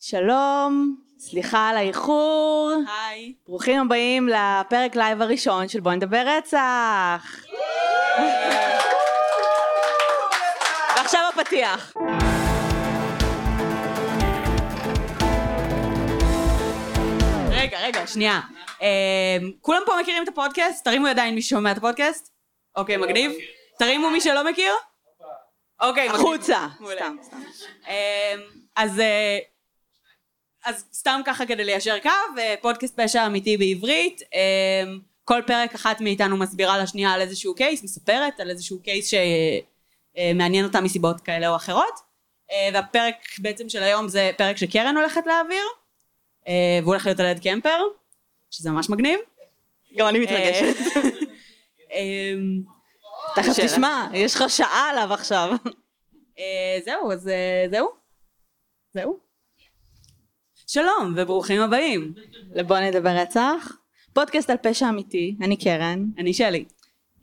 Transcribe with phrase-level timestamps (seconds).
[0.00, 2.72] שלום, סליחה על האיחור.
[2.86, 3.34] היי.
[3.46, 7.36] ברוכים הבאים לפרק live הראשון של בוא נדבר רצח.
[10.96, 11.92] ועכשיו הפתיח.
[17.50, 18.40] רגע, רגע, שנייה.
[18.82, 20.84] אה, כולם פה מכירים את הפודקאסט?
[20.84, 22.32] תרימו ידיים מי ששומע את הפודקאסט.
[22.76, 23.32] אוקיי, מגניב.
[23.78, 24.72] תרימו מי שלא מכיר.
[25.80, 26.20] אוקיי, מגניב.
[26.20, 26.66] החוצה.
[26.74, 27.42] סתם, סתם.
[27.88, 28.34] אה,
[28.76, 29.00] אז...
[30.66, 34.22] אה, אז סתם ככה כדי ליישר קו, אה, פודקאסט פשע אמיתי בעברית.
[34.34, 34.84] אה,
[35.24, 39.10] כל פרק אחת מאיתנו מסבירה לשנייה על איזשהו קייס, מספרת על איזשהו קייס
[40.16, 42.08] שמעניין אותה מסיבות כאלה או אחרות.
[42.50, 45.64] אה, והפרק בעצם של היום זה פרק שקרן הולכת להעביר,
[46.48, 47.78] אה, והוא הולך להיות על אד קמפר,
[48.50, 49.20] שזה ממש מגניב.
[49.96, 50.76] גם אני מתרגשת.
[51.92, 52.34] אה,
[53.36, 53.64] תכף.
[53.64, 55.50] תשמע, יש לך שעה עליו עכשיו.
[56.38, 57.88] אה, זהו, אז אה, זהו.
[58.94, 59.27] זהו.
[60.70, 62.12] שלום וברוכים הבאים.
[62.54, 63.72] לבוא נדבר רצח.
[64.12, 66.04] פודקאסט על פשע אמיתי, אני קרן.
[66.18, 66.64] אני שלי.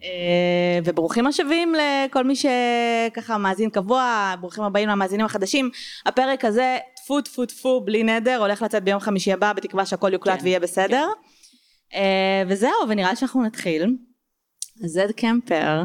[0.03, 5.69] אה, וברוכים השבים לכל מי שככה מאזין קבוע, ברוכים הבאים למאזינים החדשים.
[6.05, 10.39] הפרק הזה, טפו טפו טפו, בלי נדר, הולך לצאת ביום חמישי הבא, בתקווה שהכל יוקלט
[10.39, 11.07] כן, ויהיה בסדר.
[11.93, 13.95] אה, וזהו, ונראה לי שאנחנו נתחיל.
[14.75, 15.83] זד קמפר.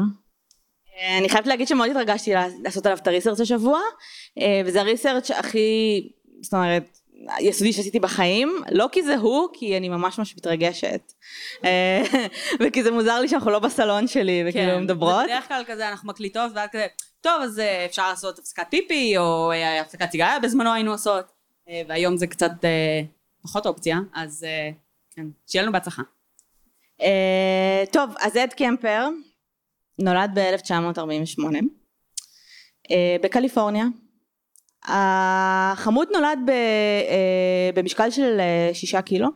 [0.97, 2.31] אה, אני חייבת להגיד שמאוד התרגשתי
[2.63, 3.79] לעשות עליו את הריסרצ' השבוע,
[4.65, 6.09] וזה הריסרצ' הכי,
[6.41, 7.00] זאת אומרת,
[7.39, 11.13] יסודי שעשיתי בחיים, לא כי זה הוא, כי אני ממש ממש מתרגשת.
[11.65, 12.03] אה,
[12.59, 15.25] וכי זה מוזר לי שאנחנו לא בסלון שלי וכאילו מדברות.
[15.25, 16.87] בדרך כלל כזה אנחנו מקליטות ואז כזה,
[17.21, 21.25] טוב אז אה, אפשר לעשות הפסקת פיפי או אה, הפסקת סיגריה בזמנו היינו עושות,
[21.87, 22.51] והיום זה קצת
[23.43, 24.45] פחות אופציה, אז
[25.15, 26.01] כן, שיהיה לנו בהצלחה.
[27.91, 29.07] טוב, אז אד קמפר
[29.99, 31.43] נולד ב-1948
[32.91, 33.85] אה, בקליפורניה.
[34.85, 39.27] החמוד נולד ב, אה, במשקל של אה, שישה קילו.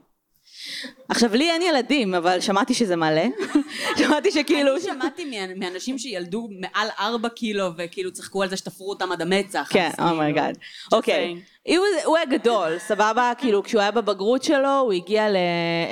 [1.09, 3.21] עכשיו לי אין ילדים אבל שמעתי שזה מלא.
[3.99, 4.75] שמעתי שכאילו...
[4.75, 5.25] אני שמעתי
[5.55, 9.67] מאנשים שילדו מעל ארבע קילו וכאילו צחקו על זה שתפרו אותם עד המצח.
[9.70, 10.55] כן, כאילו, oh my god.
[10.55, 11.36] just אוקיי.
[11.65, 11.75] saying.
[12.05, 13.31] הוא היה גדול, סבבה?
[13.37, 15.27] כאילו כשהוא היה בבגרות שלו הוא הגיע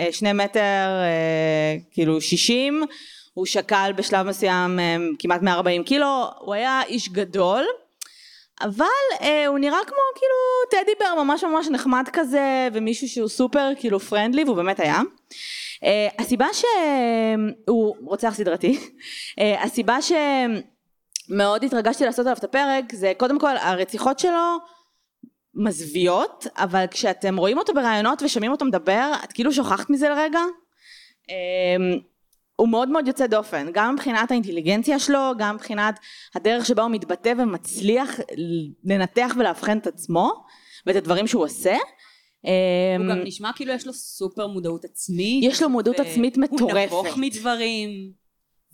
[0.09, 2.83] לשני מטר, אה, כאילו שישים,
[3.33, 4.79] הוא שקל בשלב מסוים
[5.19, 7.63] כמעט 140 קילו, הוא היה איש גדול,
[8.63, 8.85] אבל
[9.21, 13.99] אה, הוא נראה כמו כאילו טדי בר ממש ממש נחמד כזה, ומישהו שהוא סופר כאילו
[13.99, 15.01] פרנדלי, והוא באמת היה.
[15.83, 18.79] אה, הסיבה שהוא רוצח סדרתי,
[19.39, 20.11] אה, הסיבה ש...
[21.29, 24.57] מאוד התרגשתי לעשות עליו את הפרק, זה קודם כל הרציחות שלו
[25.55, 30.39] מזוויעות, אבל כשאתם רואים אותו בראיונות ושומעים אותו מדבר, את כאילו שוכחת מזה לרגע.
[31.29, 31.99] אמ,
[32.55, 35.99] הוא מאוד מאוד יוצא דופן, גם מבחינת האינטליגנציה שלו, גם מבחינת
[36.35, 38.19] הדרך שבה הוא מתבטא ומצליח
[38.83, 40.31] לנתח ולאבחן את עצמו
[40.85, 41.75] ואת הדברים שהוא עושה.
[42.41, 42.51] הוא
[43.03, 45.43] אמ, גם נשמע כאילו יש לו סופר מודעות עצמית.
[45.43, 46.87] יש לו מודעות עצמית הוא מטורפת.
[46.87, 48.22] נבוך מדברים.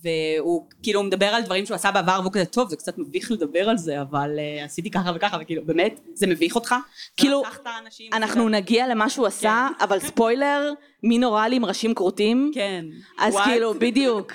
[0.03, 3.69] והוא כאילו מדבר על דברים שהוא עשה בעבר והוא כזה טוב זה קצת מביך לדבר
[3.69, 6.75] על זה אבל uh, עשיתי ככה וככה וכאילו באמת זה מביך אותך?
[7.17, 7.43] כאילו,
[7.85, 10.71] אנשים, אנחנו עשית- נגיע למה שהוא עשה, אבל ספוילר,
[11.03, 12.51] מין אוראלי עם ראשים כרותים.
[12.53, 12.85] כן.
[13.19, 13.43] אז What?
[13.43, 14.31] כאילו, בדיוק.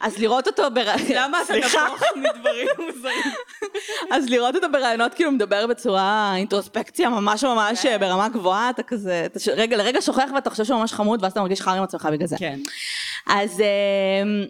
[0.00, 0.84] אז לראות אותו בר...
[1.16, 1.54] למה אתה.
[1.56, 3.22] נבוך מדברים מוזרים?
[4.14, 8.00] אז לראות אותו בראיונות כאילו מדבר בצורה אינטרוספקציה ממש ממש כן.
[8.00, 9.48] ברמה גבוהה, אתה כזה, אתה ש...
[9.48, 12.26] רגע, לרגע שוכח ואתה חושב שהוא ממש חמוד, ואז אתה מרגיש חר עם עצמך בגלל
[12.28, 12.36] זה.
[12.38, 12.58] כן.
[13.26, 14.44] אז אמ,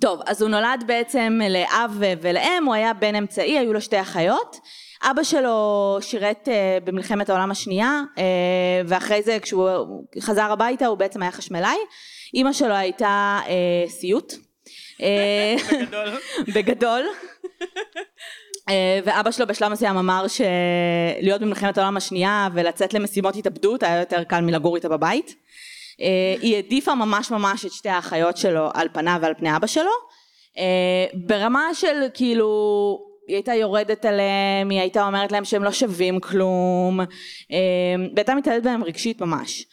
[0.00, 4.56] טוב, אז הוא נולד בעצם לאב ולאם, הוא היה בן אמצעי, היו לו שתי אחיות.
[5.02, 8.24] אבא שלו שירת אה, במלחמת העולם השנייה, אה,
[8.86, 9.68] ואחרי זה כשהוא
[10.20, 11.76] חזר הביתה הוא בעצם היה חשמלאי.
[12.34, 14.34] אימא שלו הייתה אה, סיוט.
[15.02, 16.08] אה, גדול.
[16.54, 17.02] בגדול.
[18.68, 24.24] אה, ואבא שלו בשלב מסוים אמר שלהיות במלחמת העולם השנייה ולצאת למשימות התאבדות היה יותר
[24.24, 25.34] קל מלגור איתה בבית.
[26.00, 29.90] אה, היא העדיפה ממש ממש את שתי האחיות שלו על פניו ועל פני אבא שלו.
[30.58, 32.48] אה, ברמה של כאילו
[33.28, 37.00] היא הייתה יורדת עליהם, היא הייתה אומרת להם שהם לא שווים כלום,
[37.50, 37.56] אה,
[38.14, 39.64] והייתה מתעללת בהם רגשית ממש.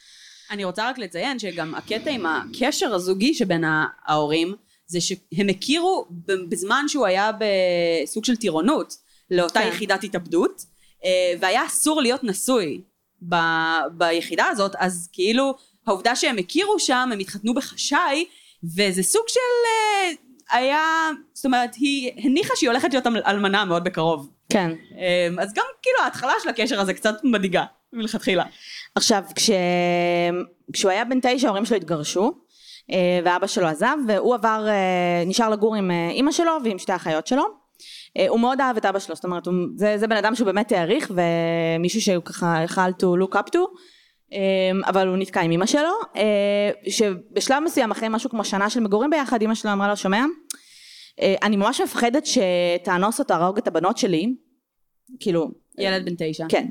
[0.51, 3.63] אני רוצה רק לציין שגם הקטע עם הקשר הזוגי שבין
[4.05, 4.55] ההורים
[4.85, 6.05] זה שהם הכירו
[6.49, 8.93] בזמן שהוא היה בסוג של טירונות
[9.31, 9.67] לאותה כן.
[9.67, 10.61] יחידת התאבדות
[11.39, 12.81] והיה אסור להיות נשוי
[13.29, 15.55] ב- ביחידה הזאת אז כאילו
[15.87, 18.25] העובדה שהם הכירו שם הם התחתנו בחשאי
[18.63, 20.11] וזה סוג של אה,
[20.57, 24.71] היה זאת אומרת היא הניחה שהיא הולכת להיות אלמנה מאוד בקרוב כן.
[24.97, 27.63] אה, אז גם כאילו ההתחלה של הקשר הזה קצת מדאיגה
[27.93, 28.43] מלכתחילה
[28.95, 29.49] עכשיו, כש...
[30.73, 32.33] כשהוא היה בן תשע ההורים שלו התגרשו,
[32.91, 37.27] אה, ואבא שלו עזב, והוא עבר, אה, נשאר לגור עם אימא שלו ועם שתי האחיות
[37.27, 37.43] שלו.
[38.29, 40.71] הוא מאוד אהב את אבא שלו, זאת אומרת, הוא, זה, זה בן אדם שהוא באמת
[40.71, 43.59] העריך, ומישהו שהוא ככה יכל to look up to,
[44.85, 49.09] אבל הוא נתקע עם אמא שלו, אה, שבשלב מסוים, אחרי משהו כמו שנה של מגורים
[49.09, 50.25] ביחד, אמא שלו אמרה לו, שומע?
[51.21, 54.35] אה, אני ממש מפחדת שתאנוס או תהרוג את הבנות שלי,
[55.19, 56.45] כאילו, ילד בן תשע.
[56.49, 56.67] כן,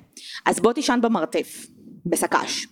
[0.47, 1.67] אז בוא תישן במרתף,
[2.07, 2.67] בסק"ש,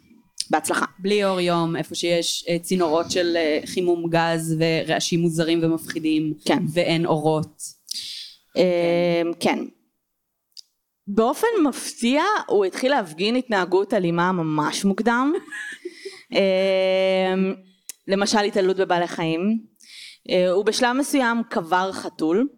[0.51, 0.87] בהצלחה.
[0.99, 3.37] בלי אור יום, איפה שיש אה, צינורות של
[3.67, 6.35] חימום גז ורעשים מוזרים ומפחידים.
[6.45, 6.63] כן.
[6.73, 7.63] ואין אורות.
[8.57, 8.63] אמ,
[9.41, 9.59] כן.
[11.15, 15.33] באופן מפתיע הוא התחיל להפגין התנהגות אלימה ממש מוקדם.
[16.33, 17.55] אמ,
[18.09, 19.59] למשל התעללות בבעלי חיים.
[20.31, 22.49] אה, הוא בשלב מסוים קבר חתול.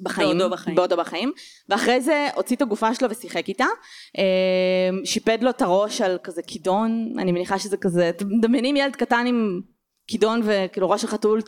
[0.00, 0.76] בחיים, בעודו בחיים.
[0.76, 1.32] בעודו בחיים,
[1.68, 3.66] ואחרי זה הוציא את הגופה שלו ושיחק איתה,
[4.18, 8.96] אמ, שיפד לו את הראש על כזה כידון, אני מניחה שזה כזה, אתם מדמיינים ילד
[8.96, 9.60] קטן עם
[10.06, 11.40] כידון וכאילו ראש החתול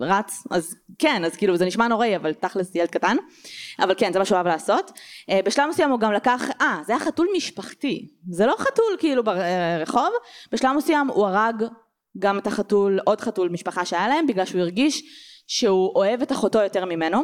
[0.00, 3.16] רץ, אז כן, אז כאילו זה נשמע נוראי, אבל תכלס ילד קטן,
[3.80, 4.90] אבל כן, זה מה שהוא אוהב לעשות.
[5.30, 9.22] אה, בשלב מסוים הוא גם לקח, אה, זה היה חתול משפחתי, זה לא חתול כאילו
[9.24, 10.10] ברחוב,
[10.52, 11.64] בשלב מסוים הוא הרג
[12.18, 15.02] גם את החתול, עוד חתול משפחה שהיה להם, בגלל שהוא הרגיש
[15.46, 17.22] שהוא אוהב את אחותו יותר ממנו.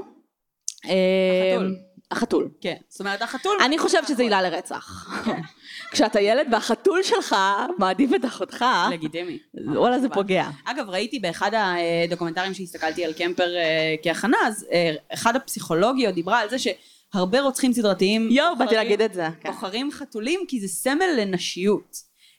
[1.54, 1.76] החתול.
[2.16, 2.48] החתול.
[2.60, 2.74] כן.
[2.88, 3.56] זאת אומרת, החתול...
[3.64, 5.10] אני חושבת שזה עילה לרצח.
[5.92, 7.36] כשאתה ילד והחתול שלך
[7.78, 9.38] מעדיף את אחותך, לגיטימי.
[9.54, 10.48] וואלה זה פוגע.
[10.64, 16.50] אגב, ראיתי באחד הדוקומנטרים שהסתכלתי על קמפר אה, כהכנה, אז אה, אחד הפסיכולוגיות דיברה על
[16.50, 18.28] זה שהרבה רוצחים סדרתיים...
[18.30, 19.26] יואו, באתי להגיד את זה.
[19.40, 19.50] כן.
[19.50, 21.96] בוחרים חתולים כי זה סמל לנשיות.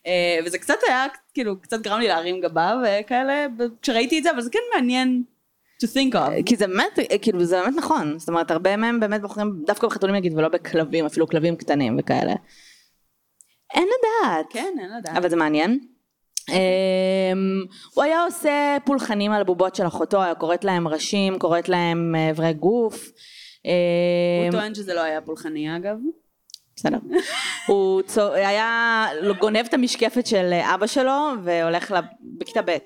[0.08, 3.46] אה, וזה קצת היה, כאילו, קצת גרם לי להרים גבה וכאלה,
[3.82, 5.24] כשראיתי את זה, אבל זה כן מעניין
[5.84, 6.44] to think of.
[6.46, 10.16] כי זה באמת, כאילו זה באמת נכון, זאת אומרת הרבה מהם באמת בוחרים דווקא בחתולים
[10.16, 12.34] נגיד ולא בכלבים, אפילו כלבים קטנים וכאלה.
[13.74, 14.46] אין לדעת.
[14.50, 15.18] כן, אין לדעת.
[15.18, 15.80] אבל זה מעניין.
[16.50, 16.56] אמ,
[17.94, 22.32] הוא היה עושה פולחנים על הבובות של אחותו, היה כורת להם ראשים, כורת להם אה,
[22.32, 23.04] אברי גוף.
[23.64, 23.72] הוא
[24.46, 25.98] אמ, טוען שזה לא היה פולחני אגב.
[26.76, 26.98] בסדר.
[27.68, 29.08] הוא צו- היה
[29.40, 31.12] גונב את המשקפת של אבא שלו
[31.44, 31.96] והולך.
[32.38, 32.78] בכיתה ב'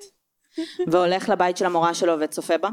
[0.88, 2.70] והולך לבית של המורה שלו וצופה בה.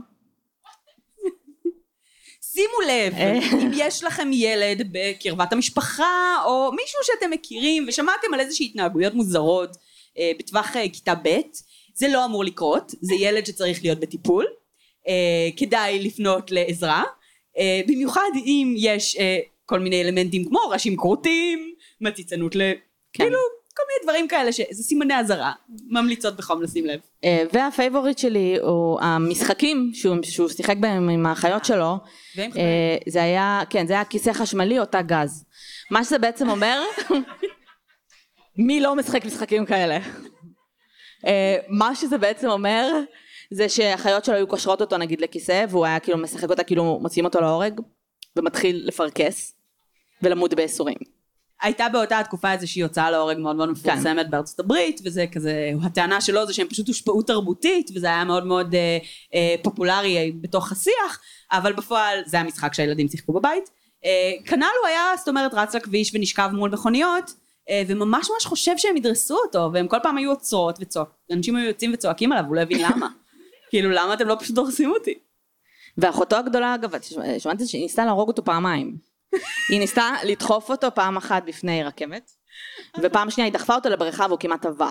[2.53, 3.39] שימו לב, אה.
[3.53, 9.77] אם יש לכם ילד בקרבת המשפחה, או מישהו שאתם מכירים ושמעתם על איזושהי התנהגויות מוזרות
[10.19, 11.41] אה, בטווח אה, כיתה ב',
[11.95, 14.47] זה לא אמור לקרות, זה ילד שצריך להיות בטיפול,
[15.09, 17.05] אה, כדאי לפנות לעזרה,
[17.59, 22.61] אה, במיוחד אם יש אה, כל מיני אלמנטים כמו ראשים כרותים, מציצנות ל...
[23.13, 23.25] כן.
[23.25, 23.39] כאילו,
[23.77, 25.53] כל מיני דברים כאלה שזה סימני אזהרה,
[25.89, 27.01] ממליצות בחום לשים לב.
[27.25, 31.97] אה, והפייבוריט שלי הוא המשחקים שהוא, שהוא שיחק בהם עם האחיות שלו,
[32.37, 35.45] והם אה, זה היה, כן, זה היה כיסא חשמלי או תא גז.
[35.91, 36.83] מה שזה בעצם אומר,
[38.67, 39.99] מי לא משחק משחקים כאלה?
[41.27, 42.91] אה, מה שזה בעצם אומר,
[43.51, 47.25] זה שהאחיות שלו היו קושרות אותו נגיד לכיסא, והוא היה כאילו משחק אותה כאילו מוציאים
[47.25, 47.81] אותו להורג,
[48.37, 49.55] ומתחיל לפרכס,
[50.23, 51.16] ולמות בייסורים.
[51.63, 53.73] הייתה באותה התקופה איזושהי הוצאה להורג מאוד מאוד כן.
[53.73, 58.47] מפורסמת בארצות הברית, וזה כזה, הטענה שלו זה שהם פשוט הושפעו תרבותית, וזה היה מאוד
[58.47, 58.99] מאוד אה,
[59.35, 61.21] אה, פופולרי בתוך השיח,
[61.53, 63.71] אבל בפועל זה המשחק שהילדים שיחקו בבית.
[64.05, 67.35] אה, כנ"ל הוא היה, זאת אומרת, רץ לכביש ונשכב מול מכוניות,
[67.71, 71.67] אה, וממש ממש חושב שהם ידרסו אותו, והם כל פעם היו עוצרות וצועק, אנשים היו
[71.67, 73.09] יוצאים וצועקים עליו, הוא לא הבין למה.
[73.71, 75.15] כאילו, למה אתם לא פשוט דורסים אותי?
[75.99, 77.05] ואחותו הגדולה, אגב, את
[77.39, 78.97] שמעת שהיא ניסתה להרוג אותו פעמיים.
[79.69, 82.31] היא ניסתה לדחוף אותו פעם אחת בפני רכבת,
[83.03, 84.91] ופעם שנייה היא דחפה אותו לבריכה והוא כמעט טבע.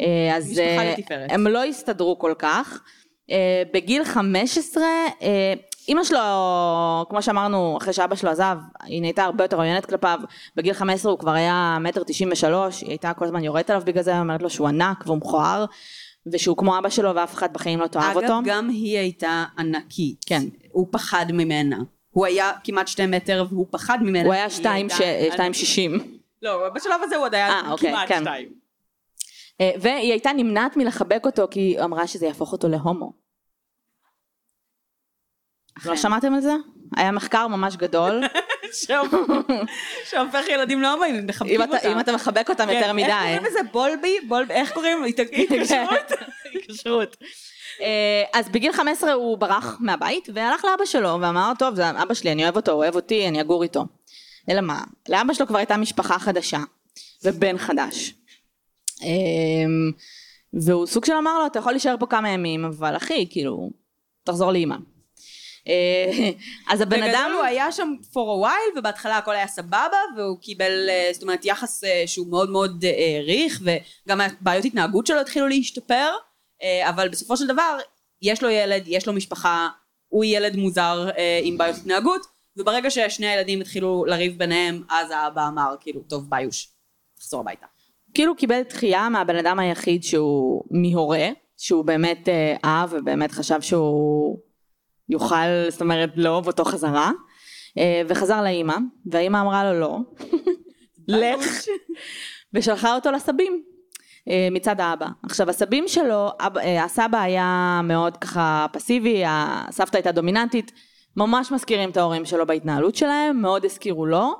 [0.00, 0.94] אה, אז אה.
[1.28, 2.82] הם לא הסתדרו כל כך.
[3.30, 4.82] אה, בגיל 15,
[5.22, 5.54] אה,
[5.88, 6.18] אימא שלו,
[7.08, 10.20] כמו שאמרנו, אחרי שאבא שלו עזב, היא נהייתה הרבה יותר עוינת כלפיו.
[10.56, 14.02] בגיל 15 הוא כבר היה מטר תשעים ושלוש, היא הייתה כל הזמן יורדת עליו בגלל
[14.02, 15.64] זה, אומרת לו שהוא ענק והוא מכוער,
[16.32, 18.26] ושהוא כמו אבא שלו ואף אחד בחיים לא תאהב אותו.
[18.26, 20.24] אגב, גם היא הייתה ענקית.
[20.26, 20.42] כן.
[20.72, 21.76] הוא פחד ממנה.
[22.12, 24.24] הוא היה כמעט שתי מטר והוא פחד ממנה.
[24.24, 25.00] הוא היה שתיים ש-
[25.52, 26.18] שישים.
[26.42, 28.20] לא, בשלב הזה הוא עוד היה אה, אוקיי, כמעט כן.
[28.20, 28.52] שתיים.
[29.60, 33.12] אה, והיא הייתה נמנעת מלחבק אותו כי היא אמרה שזה יהפוך אותו להומו.
[35.84, 36.52] לא שמעתם על זה?
[36.96, 38.20] היה מחקר ממש גדול.
[40.10, 41.76] שהופך- ילדים להומואים, הם מחבקים אותם.
[41.92, 43.04] אם אתה מחבק אותם כן, יותר מדי.
[43.04, 43.58] איך קוראים לזה?
[43.72, 44.16] בולבי?
[44.28, 45.04] בול- איך קוראים?
[45.08, 46.12] התקשרות?
[46.54, 47.16] התקשרות.
[47.82, 52.32] אה, אז בגיל 15 הוא ברח מהבית והלך לאבא שלו ואמר טוב זה אבא שלי
[52.32, 53.84] אני אוהב אותו הוא אוהב אותי אני אגור איתו.
[54.50, 56.58] אלא מה לאבא שלו כבר הייתה משפחה חדשה
[57.24, 58.14] ובן חדש.
[59.02, 59.08] אה,
[60.52, 63.70] והוא סוג של אמר לו אתה יכול להישאר פה כמה ימים אבל אחי כאילו
[64.24, 64.76] תחזור לאמא.
[65.68, 66.30] אה,
[66.70, 70.38] אז הבן אדם בגדול הוא היה שם for a while ובהתחלה הכל היה סבבה והוא
[70.40, 76.10] קיבל אה, זאת אומרת יחס שהוא מאוד מאוד העריך וגם הבעיות התנהגות שלו התחילו להשתפר
[76.88, 77.78] אבל בסופו של דבר
[78.22, 79.68] יש לו ילד יש לו משפחה
[80.12, 82.26] הוא ילד מוזר אה, עם בעיות התנהגות,
[82.56, 86.68] וברגע ששני הילדים התחילו לריב ביניהם, אז האבא אמר, כאילו, טוב, ביוש,
[87.18, 87.66] תחזור הביתה.
[88.14, 94.38] כאילו קיבל דחייה מהבן אדם היחיד שהוא מהורה, שהוא באמת אה, אהב ובאמת חשב שהוא
[95.08, 97.10] יוכל, זאת אומרת, לאהוב אותו חזרה,
[97.78, 98.76] אה, וחזר לאימא,
[99.06, 99.98] והאימא אמרה לו לא,
[101.08, 101.64] לך,
[102.54, 103.71] ושלחה אותו לסבים.
[104.28, 105.06] אה, מצד האבא.
[105.22, 110.72] עכשיו הסבים שלו, אה, הסבא היה מאוד ככה פסיבי, הסבתא הייתה דומיננטית,
[111.16, 114.34] ממש מזכירים את ההורים שלו בהתנהלות שלהם, מאוד הזכירו לו,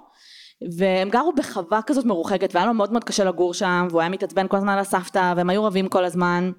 [0.79, 4.49] והם גרו בחווה כזאת מרוחקת, והיה לו מאוד מאוד קשה לגור שם, והוא היה מתעצבן
[4.49, 6.53] כל הזמן על הסבתא, והם היו רבים כל הזמן.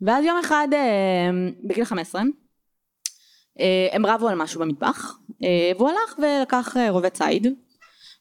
[0.00, 1.30] ואז יום אחד, אה,
[1.68, 2.22] בגיל 15,
[3.92, 5.18] הם רבו על משהו במטבח,
[5.76, 7.46] והוא הלך ולקח רובה ציד,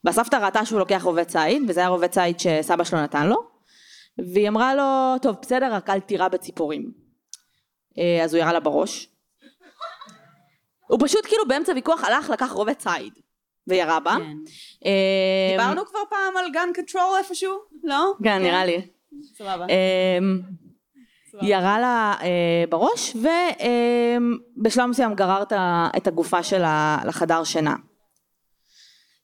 [0.04, 3.51] והסבתא ראתה שהוא לוקח רובה ציד, וזה היה רובה ציד שסבא שלו נתן לו,
[4.34, 6.92] והיא אמרה לו, טוב בסדר, רק אל תירה בציפורים.
[7.98, 9.08] אה, אז הוא ירה לה בראש.
[10.88, 13.14] הוא פשוט כאילו באמצע ויכוח הלך, לקח רובה ציד
[13.68, 14.16] וירה בה.
[14.18, 14.38] כן.
[14.86, 17.58] אה, דיברנו כבר פעם על גן קטרול איפשהו?
[17.84, 18.14] לא?
[18.24, 18.88] כן, נראה לי.
[19.38, 19.66] סבבה.
[19.70, 20.20] אה,
[21.42, 22.16] ירה לה
[22.70, 23.16] בראש,
[24.58, 25.44] ובשלב מסוים גרר
[25.98, 27.76] את הגופה שלה לחדר שינה.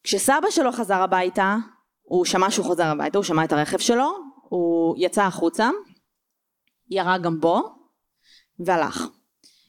[0.04, 1.56] כשסבא שלו חזר הביתה,
[2.02, 5.70] הוא שמע שהוא חוזר הביתה, הוא שמע את הרכב שלו, הוא יצא החוצה,
[6.90, 7.62] ירה גם בו,
[8.60, 9.08] והלך.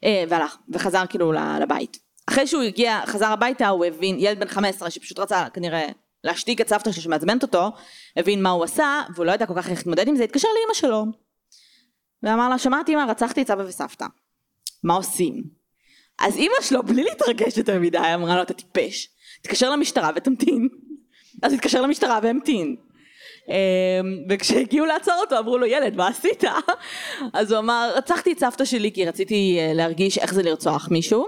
[0.05, 1.99] אה, והלך, וחזר כאילו לבית.
[2.29, 5.87] אחרי שהוא הגיע, חזר הביתה, הוא הבין, ילד בן 15 שפשוט רצה כנראה
[6.25, 7.71] להשתיק את סבתא שלו שמעצבנת אותו,
[8.17, 10.75] הבין מה הוא עשה, והוא לא ידע כל כך איך להתמודד עם זה, התקשר לאמא
[10.75, 11.05] שלו.
[12.23, 14.07] ואמר לה, שמעתי אמא, רצחתי את סבא וסבתא.
[14.83, 15.45] מה עושים?
[16.19, 19.09] אז אמא שלו, בלי להתרגש יותר מדי, אמרה לו, אתה טיפש.
[19.43, 20.69] תתקשר למשטרה ותמתין.
[21.43, 22.77] אז התקשר למשטרה והמתין.
[23.49, 23.55] אמ,
[24.29, 26.45] וכשהגיעו לעצור אותו אמרו לו ילד מה עשית?
[27.33, 31.27] אז הוא אמר רצחתי את סבתא שלי כי רציתי אה, להרגיש איך זה לרצוח מישהו.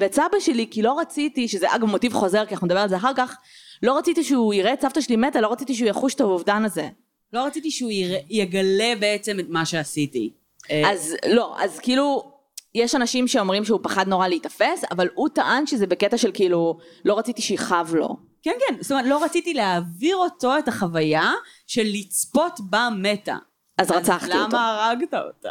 [0.00, 2.96] ואת סבא שלי כי לא רציתי שזה אגב מוטיב חוזר כי אנחנו נדבר על זה
[2.96, 3.36] אחר כך
[3.82, 6.88] לא רציתי שהוא יראה את סבתא שלי מתה לא רציתי שהוא יחוש את האובדן הזה.
[7.32, 8.18] לא רציתי שהוא יר...
[8.30, 10.30] יגלה בעצם את מה שעשיתי.
[10.70, 12.32] אה, אז לא אז כאילו
[12.74, 17.18] יש אנשים שאומרים שהוא פחד נורא להיתפס אבל הוא טען שזה בקטע של כאילו לא
[17.18, 21.32] רציתי שיכאב לו כן, כן, זאת אומרת, לא רציתי להעביר אותו את החוויה
[21.66, 23.36] של לצפות בה מתה.
[23.78, 24.48] אז רצחתי אותו.
[24.48, 25.50] למה הרגת אותה?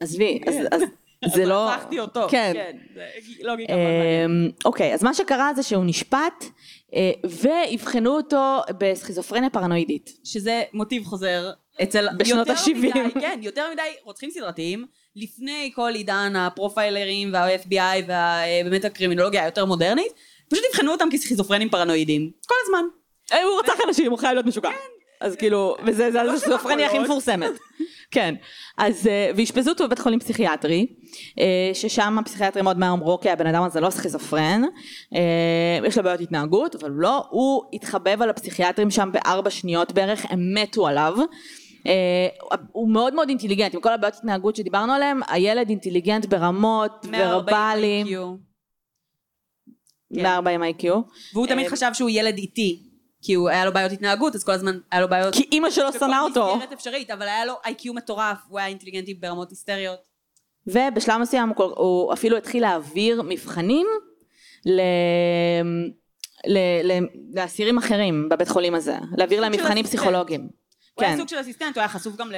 [0.00, 0.66] עזבי, אז, כן.
[0.72, 0.82] אז
[1.34, 1.72] זה לא...
[1.72, 2.52] אז רצחתי אותו, כן.
[2.54, 3.06] כן, זה
[3.42, 6.44] לוגיקה אמ, אוקיי, אז מה שקרה זה שהוא נשפט,
[6.94, 10.18] אה, ואבחנו אותו בסכיזופרניה פרנואידית.
[10.24, 11.50] שזה מוטיב חוזר
[11.82, 12.08] אצל...
[12.16, 13.10] בשנות ה-70.
[13.20, 20.12] כן, יותר מדי רוצחים סדרתיים, לפני כל עידן הפרופיילרים וה-FBI ובאמת הקרימינולוגיה היותר מודרנית.
[20.52, 22.30] פשוט אבחנו אותם כסכיזופרנים פרנואידים.
[22.46, 22.84] כל הזמן.
[23.32, 24.70] אה, הוא רצח אנשים, הוא חייב להיות משוגע.
[24.70, 24.76] כן.
[25.20, 27.50] אז כאילו, וזה לא הסכיזופרניה הכי מפורסמת.
[28.14, 28.34] כן.
[28.78, 30.86] אז, אה, ואשפזו אותו בבית חולים פסיכיאטרי,
[31.38, 34.62] אה, ששם הפסיכיאטרים מאוד מהר אמרו, אוקיי, הבן אדם הזה לא סכיזופרן,
[35.84, 40.54] יש לו בעיות התנהגות, אבל לא, הוא התחבב על הפסיכיאטרים שם בארבע שניות בערך, הם
[40.54, 41.14] מתו עליו.
[42.72, 47.06] הוא מאוד מאוד אינטליגנט, עם כל הבעיות התנהגות שדיברנו עליהם, הילד אינטליגנט ברמות
[50.12, 50.60] ורבליים.
[50.60, 50.84] 140 IQ.
[51.34, 52.82] והוא תמיד אה, חשב שהוא ילד איטי.
[53.22, 55.34] כי הוא היה לו בעיות התנהגות, אז כל הזמן היה לו בעיות...
[55.34, 56.46] כי אימא שלו שנאה אותו.
[56.46, 59.98] בכל מסגרת אפשרית, אבל היה לו איי-קיו מטורף, הוא היה אינטליגנטי ברמות היסטריות.
[60.66, 63.86] ובשלב מסוים הוא, אפילו התחיל להעביר מבחנים
[64.66, 64.80] ל...
[66.46, 66.58] ל...
[66.84, 66.92] ל...
[67.34, 70.40] לאסירים אחרים בבית חולים הזה, להעביר להם מבחנים פסיכולוגיים.
[70.40, 70.48] הוא
[71.00, 71.06] כן.
[71.06, 72.34] היה סוג של אסיסטנט, הוא היה חשוף גם ל...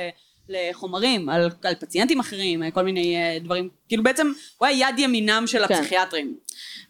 [0.49, 5.45] לחומרים, על, על פציינטים אחרים, כל מיני uh, דברים, כאילו בעצם הוא היה יד ימינם
[5.47, 5.75] של כן.
[5.75, 6.37] הפסיכיאטרים.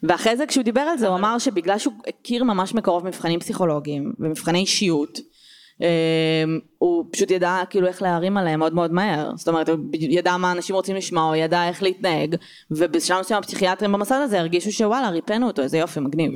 [0.03, 4.13] ואחרי זה כשהוא דיבר על זה הוא אמר שבגלל שהוא הכיר ממש מקרוב מבחנים פסיכולוגיים
[4.19, 5.19] ומבחני אישיות
[5.81, 9.31] אמ, הוא פשוט ידע כאילו איך להרים עליהם מאוד מאוד מהר.
[9.35, 12.35] זאת אומרת הוא ידע מה אנשים רוצים לשמוע הוא ידע איך להתנהג
[12.71, 16.31] ובשלב מסוים הפסיכיאטרים במסד הזה הרגישו שוואלה ריפאנו אותו איזה יופי מגניב.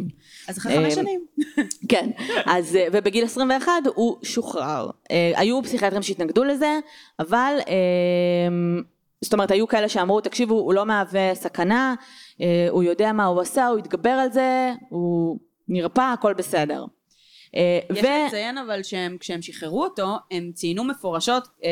[0.47, 1.25] אז אחרי חמש אמ, שנים.
[1.91, 2.09] כן
[2.45, 4.89] אז אה, ובגיל 21 הוא שוחרר.
[5.11, 6.79] אה, היו פסיכיאטרים שהתנגדו לזה
[7.19, 7.53] אבל
[9.21, 11.95] זאת אומרת היו כאלה שאמרו תקשיבו הוא לא מהווה סכנה
[12.41, 16.85] אה, הוא יודע מה הוא עשה, הוא התגבר על זה, הוא נרפא, הכל בסדר.
[17.55, 18.07] אה, יש ו...
[18.27, 21.65] לציין אבל שהם, כשהם שחררו אותו, הם ציינו מפורשות mm-hmm.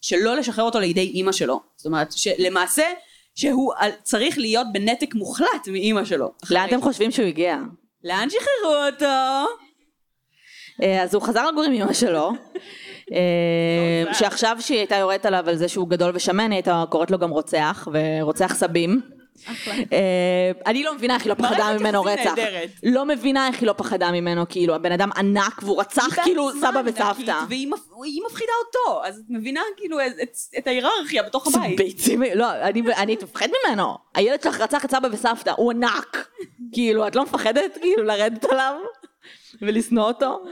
[0.00, 1.60] שלא לשחרר אותו לידי אימא שלו.
[1.76, 2.84] זאת אומרת, שלמעשה,
[3.34, 6.32] שהוא צריך להיות בנתק מוחלט מאימא שלו.
[6.50, 7.58] לאן אתם חושבים שהוא הגיע?
[8.04, 9.46] לאן שחררו אותו?
[11.02, 12.32] אז הוא חזר לגור עם אמא שלו,
[14.14, 17.30] שעכשיו שהיא הייתה יורדת עליו על זה שהוא גדול ושמן, היא הייתה קוראת לו גם
[17.30, 19.00] רוצח, ורוצח סבים.
[19.92, 22.34] אה, אני לא מבינה איך היא לא פחדה ממנו רצח.
[22.82, 26.82] לא מבינה איך היא לא פחדה ממנו, כאילו, הבן אדם ענק והוא רצח כאילו סבא
[26.86, 27.38] וסבתא.
[27.48, 29.98] והיא מפ- היא מפחידה אותו, אז את מבינה כאילו
[30.58, 31.76] את- ההיררכיה בתוך הבית.
[31.76, 33.94] ביצים, לא, אני, אני מפחד ממנו.
[34.14, 36.28] הילד שלך רצח את סבא וסבתא, הוא ענק.
[36.72, 38.74] כאילו, את לא מפחדת כאילו לרדת עליו
[39.62, 40.44] ולשנוא אותו?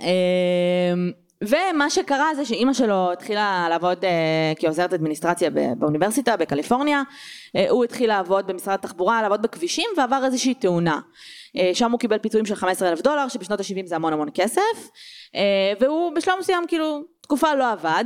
[1.44, 7.02] ומה שקרה זה שאימא שלו התחילה לעבוד אה, כעוזרת אדמיניסטרציה באוניברסיטה בקליפורניה,
[7.56, 11.00] אה, הוא התחיל לעבוד במשרד התחבורה, לעבוד בכבישים ועבר איזושהי תאונה.
[11.56, 14.90] אה, שם הוא קיבל פיצויים של 15 אלף דולר, שבשנות ה-70 זה המון המון כסף,
[15.34, 18.04] אה, והוא בשלב מסוים כאילו תקופה לא עבד,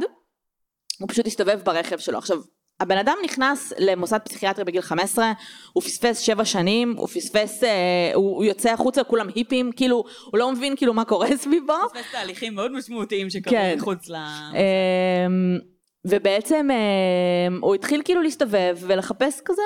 [1.00, 2.18] הוא פשוט הסתובב ברכב שלו.
[2.18, 2.38] עכשיו,
[2.82, 5.32] הבן אדם נכנס למוסד פסיכיאטרי בגיל 15,
[5.72, 10.38] הוא פספס שבע שנים, הוא פספס, אה, הוא, הוא יוצא החוצה, כולם היפים, כאילו, הוא
[10.38, 11.72] לא מבין כאילו מה קורה סביבו.
[11.94, 13.74] פספס תהליכים מאוד משמעותיים שקרו כן.
[13.76, 14.14] מחוץ ל...
[14.14, 15.58] אמ,
[16.04, 19.62] ובעצם אמ, הוא התחיל כאילו להסתובב ולחפש כזה,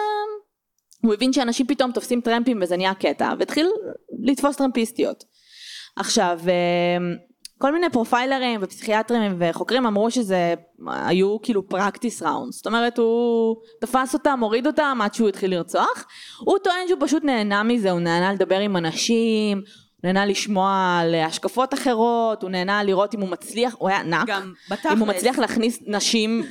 [1.02, 3.66] הוא הבין שאנשים פתאום תופסים טרמפים וזה נהיה קטע, והתחיל
[4.25, 5.25] לתפוס טרמפיסטיות.
[5.96, 7.16] עכשיו, אמ,
[7.58, 10.54] כל מיני פרופיילרים ופסיכיאטרים וחוקרים אמרו שזה
[10.86, 16.06] היו כאילו practice rounds, זאת אומרת הוא תפס אותם, הוריד אותם עד שהוא התחיל לרצוח,
[16.38, 19.64] הוא טוען שהוא פשוט נהנה מזה, הוא נהנה לדבר עם אנשים, הוא
[20.04, 24.28] נהנה לשמוע על השקפות אחרות, הוא נהנה לראות אם הוא מצליח, הוא היה ענק.
[24.92, 26.42] אם הוא מצליח להכניס נשים,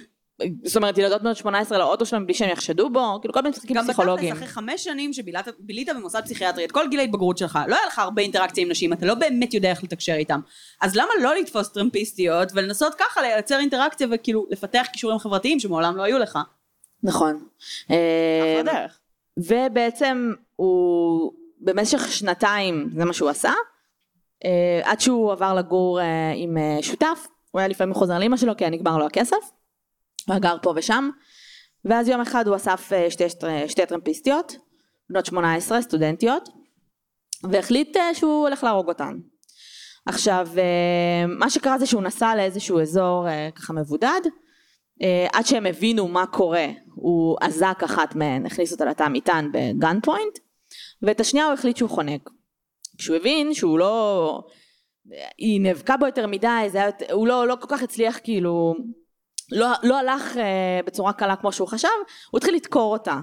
[0.64, 3.76] זאת אומרת ילדות בנות 18 לאוטו שלהם בלי שהם יחשדו בו, כאילו כל מיני משחקים
[3.76, 4.36] גם בתכלס, פסיכולוגיים.
[4.36, 8.22] אחרי חמש שנים שבילית במוסד פסיכיאטרי, את כל גיל ההתבגרות שלך, לא היה לך הרבה
[8.22, 10.40] אינטראקציה עם נשים, אתה לא באמת יודע איך לתקשר איתם.
[10.82, 16.04] אז למה לא לתפוס טרמפיסטיות ולנסות ככה לייצר אינטראקציה וכאילו לפתח כישורים חברתיים שמעולם לא
[16.04, 16.40] היו לך?
[17.04, 17.48] נכון.
[17.86, 19.00] אחלה אה, דרך.
[19.38, 23.52] ובעצם הוא במשך שנתיים זה מה שהוא עשה,
[24.46, 28.58] אה, עד שהוא עבר לגור אה, עם אה, שותף, הוא היה לפעמים חוזר לאמא שלו
[28.58, 29.52] כי היה נגמר לו הכסף,
[30.28, 31.10] הוא היה גר פה ושם,
[31.86, 33.24] ואז יום אחד הוא אסף אה, שתי,
[33.68, 34.58] שתי טרמפיסטיות,
[35.10, 36.50] בנות 18, סטודנטיות,
[37.44, 39.18] והחליט אה, שהוא הולך להרוג אותן.
[40.06, 44.22] עכשיו, אה, מה שקרה זה שהוא נסע לאיזשהו אזור אה, ככה מבודד,
[45.02, 50.00] אה, עד שהם הבינו מה קורה, הוא אזק אחת מהן, הכניס אותה לתא מטען בגן
[50.04, 50.40] פוינט,
[51.02, 52.30] ואת השנייה הוא החליט שהוא חונק.
[52.98, 54.42] כשהוא הבין שהוא לא...
[55.38, 58.76] היא נאבקה בו יותר מדי, היה, הוא לא, לא כל כך הצליח כאילו...
[59.52, 61.88] לא, לא הלך אה, בצורה קלה כמו שהוא חשב,
[62.32, 63.20] הוא התחיל לדקור אותה.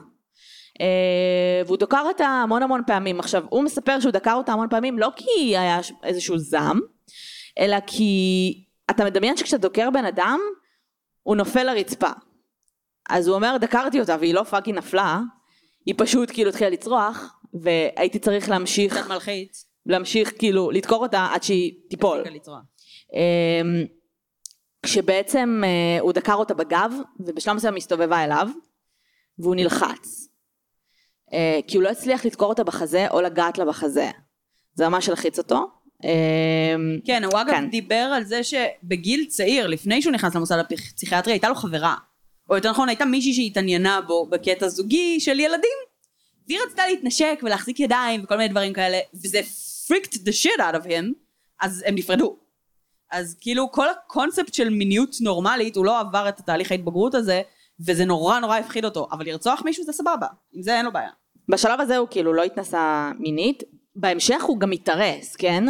[0.81, 3.20] אה, והוא דקר אותה המון המון פעמים.
[3.20, 6.81] עכשיו, הוא מספר שהוא דקר אותה המון פעמים לא כי היה איזשהו זעם,
[7.59, 10.40] אלא כי אתה מדמיין שכשאתה דוקר בן אדם,
[11.23, 12.11] הוא נופל לרצפה.
[13.11, 15.20] אז הוא אומר, דקרתי אותה והיא לא fucking נפלה,
[15.87, 19.66] היא פשוט כאילו התחילה לצרוח, והייתי צריך להמשיך, קצת מלחיץ.
[19.87, 22.25] להמשיך כאילו לדקור אותה עד שהיא תיפול.
[23.12, 23.85] אמ,
[24.83, 28.49] כשבעצם אה, הוא דקר אותה בגב, ובשלב מסוים הסתובבה אליו,
[29.38, 30.29] והוא נלחץ.
[31.33, 34.11] אה, כי הוא לא הצליח לדקור אותה בחזה או לגעת לה בחזה.
[34.75, 35.66] זה ממש הלחיץ אותו.
[36.05, 37.71] אמ, כן, הוא אגב כן.
[37.71, 41.95] דיבר על זה שבגיל צעיר, לפני שהוא נכנס למוסד הפסיכיאטרי, הייתה לו חברה.
[42.51, 45.79] או יותר נכון, הייתה מישהי שהתעניינה בו בקטע זוגי של ילדים.
[46.49, 49.40] והיא רצתה להתנשק ולהחזיק ידיים וכל מיני דברים כאלה, וזה
[49.88, 51.05] freaked the shit out of him,
[51.61, 52.41] אז הם נפרדו.
[53.12, 57.42] אז כאילו כל הקונספט של מיניות נורמלית, הוא לא עבר את התהליך ההתבגרות הזה,
[57.87, 59.09] וזה נורא נורא הפחיד אותו.
[59.12, 61.11] אבל לרצוח מישהו זה סבבה, עם זה אין לו בעיה.
[61.48, 63.62] בשלב הזה הוא כאילו לא התנסה מינית,
[63.96, 65.64] בהמשך הוא גם מתארס, כן?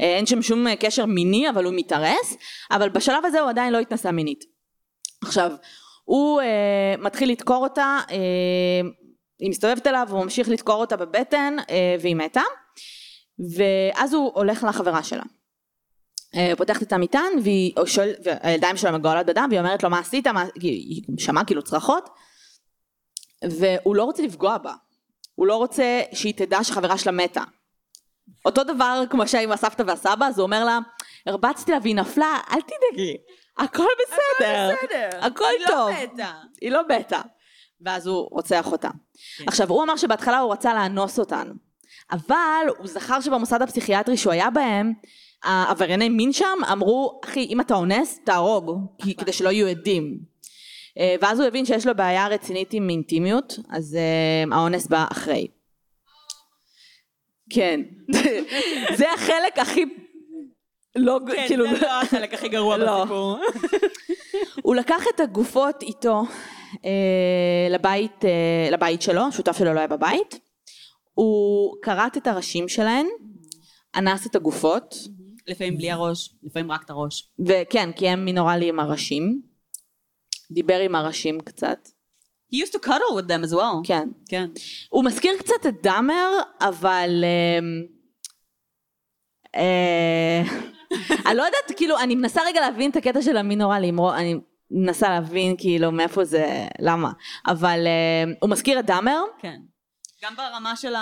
[0.00, 2.36] אה, אין שם שום קשר מיני, אבל הוא מתארס,
[2.70, 4.44] אבל בשלב הזה הוא עדיין לא התנסה מינית.
[5.24, 5.52] עכשיו,
[6.04, 8.16] הוא אה, מתחיל לדקור אותה, אה,
[9.38, 12.42] היא מסתובבת אליו, הוא ממשיך לדקור אותה בבטן, אה, והיא מתה,
[13.56, 15.22] ואז הוא הולך לחברה שלה.
[16.34, 20.26] אה, פותחת את המטען, והיא שואל, והידיים שלה מגואלות בדם, והיא אומרת לו מה עשית,
[20.26, 22.08] מה, היא שמעה כאילו צרחות,
[23.44, 24.74] והוא לא רוצה לפגוע בה.
[25.34, 27.42] הוא לא רוצה שהיא תדע שחברה שלה מתה.
[28.44, 30.78] אותו דבר כמו שהיה עם הסבתא והסבא, אז הוא אומר לה,
[31.26, 33.16] הרבצתי לה והיא נפלה, אל תדאגי,
[33.58, 34.70] הכל בסדר,
[35.20, 35.90] הכל היא לא טוב.
[35.90, 36.32] מתה.
[36.60, 37.20] היא לא מתה.
[37.80, 38.88] ואז הוא רוצח אותה.
[39.38, 39.44] כן.
[39.46, 41.52] עכשיו, הוא אמר שבהתחלה הוא רצה לאנוס אותן,
[42.10, 44.92] אבל הוא זכר שבמוסד הפסיכיאטרי שהוא היה בהם,
[45.44, 50.18] העברייני מין שם אמרו, אחי, אם אתה אונס, תהרוג, כי- כדי שלא יהיו עדים.
[50.98, 55.46] אה, ואז הוא הבין שיש לו בעיה רצינית עם אינטימיות, אז אה, האונס בא אחרי.
[57.50, 57.80] כן.
[58.98, 59.84] זה החלק הכי...
[60.96, 61.64] לא, כן, כאילו...
[61.70, 63.00] זה לא החלק הכי גרוע לא.
[63.00, 63.38] בסיפור.
[64.64, 66.22] הוא לקח את הגופות איתו
[66.84, 70.40] אה, לבית, אה, לבית שלו, השותף שלו לא היה בבית.
[71.14, 73.06] הוא כרת את הראשים שלהן,
[73.96, 74.94] אנס את הגופות,
[75.48, 77.28] לפעמים בלי הראש, לפעמים רק את הראש.
[77.46, 79.42] וכן, כי הם מינורלי עם הראשים.
[80.50, 81.88] דיבר עם הראשים קצת.
[82.54, 83.84] He used to cuddle with them as well.
[83.84, 84.08] כן.
[84.28, 84.46] כן.
[84.90, 86.28] הוא מזכיר קצת את דאמר,
[86.60, 87.24] אבל...
[87.24, 87.86] אמ,
[89.54, 90.42] אה,
[91.26, 94.34] אני לא יודעת, כאילו, אני מנסה רגע להבין את הקטע של המינורה למרוא, אני
[94.70, 96.46] מנסה להבין כאילו מאיפה זה,
[96.80, 97.12] למה.
[97.46, 99.60] אבל אה, הוא מזכיר את דאמר, כן.
[100.24, 100.92] גם ברמה של.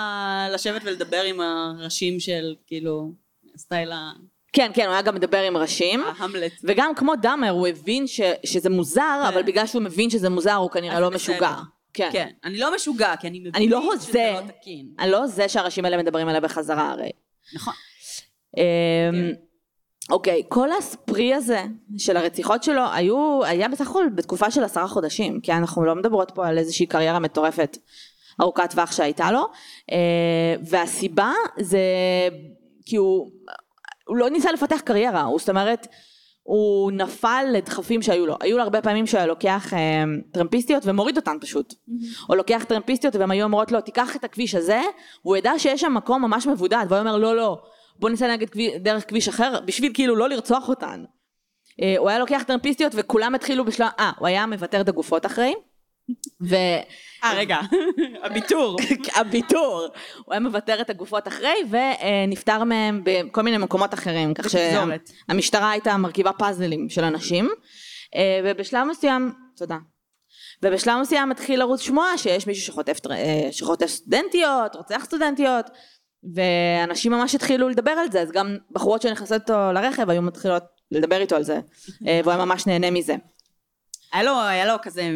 [0.53, 3.11] לשבת ולדבר עם הראשים של, כאילו,
[3.57, 4.11] סטייל ה-
[4.57, 6.03] כן, כן, הוא היה גם מדבר עם ראשים.
[6.17, 6.51] ההמלט.
[6.63, 9.27] וגם כמו דאמר, הוא הבין ש, שזה מוזר, כן.
[9.27, 11.53] אבל בגלל שהוא מבין שזה מוזר, הוא כנראה לא משוגע.
[11.93, 12.09] כן.
[12.11, 12.29] כן.
[12.43, 14.33] אני לא משוגע, כי אני מבין אני לא שזה.
[14.33, 14.87] לא תקין.
[14.99, 17.09] אני לא זה שהראשים האלה מדברים עליה בחזרה הרי.
[17.55, 17.73] נכון.
[18.57, 18.63] אמ,
[20.09, 21.63] אוקיי, כל הספרי הזה
[21.97, 26.31] של הרציחות שלו היו, היה בסך הכל בתקופה של עשרה חודשים, כי אנחנו לא מדברות
[26.35, 27.77] פה על איזושהי קריירה מטורפת
[28.41, 29.47] ארוכת טווח שהייתה לו,
[29.91, 31.79] אה, והסיבה זה
[32.85, 33.31] כי הוא,
[34.07, 35.87] הוא לא ניסה לפתח קריירה, הוא זאת אומרת,
[36.43, 41.17] הוא נפל לדחפים שהיו לו, היו לו הרבה פעמים שהוא היה לוקח אה, טרמפיסטיות ומוריד
[41.17, 41.73] אותן פשוט,
[42.29, 44.81] או לוקח טרמפיסטיות והן היו אומרות לו תיקח את הכביש הזה,
[45.25, 47.57] והוא ידע שיש שם מקום ממש מבודד, והוא אומר לא לא,
[47.99, 51.03] בוא ניסע נגד כביש, דרך כביש אחר, בשביל כאילו לא לרצוח אותן.
[51.81, 55.53] אה, הוא היה לוקח טרמפיסטיות וכולם התחילו בשלב, אה, הוא היה מוותר את הגופות אחרי,
[57.23, 57.59] אה, רגע.
[58.23, 58.77] הביטור.
[59.15, 59.87] והביטור,
[60.25, 64.45] הוא היה מוותר את הגופות אחרי ונפטר מהם בכל מיני מקומות אחרים, כך.
[64.49, 67.49] שהמשטרה הייתה מרכיבה פאזלים של אנשים,
[68.15, 69.77] אה, ובשלב מסוים, תודה.
[70.63, 75.65] ובשלב מסוים התחיל לרוץ שמועה שיש מישהו שחוטף, אה, שחוטף סטודנטיות, רוצח סטודנטיות,
[76.35, 81.21] ואנשים ממש התחילו לדבר על זה, אז גם בחורות שנכנסות איתו לרכב היו מתחילות לדבר
[81.21, 81.59] איתו על זה,
[82.07, 83.15] אה, והוא היה ממש נהנה מזה.
[84.13, 85.15] היה לו, היה לו כזה, אה,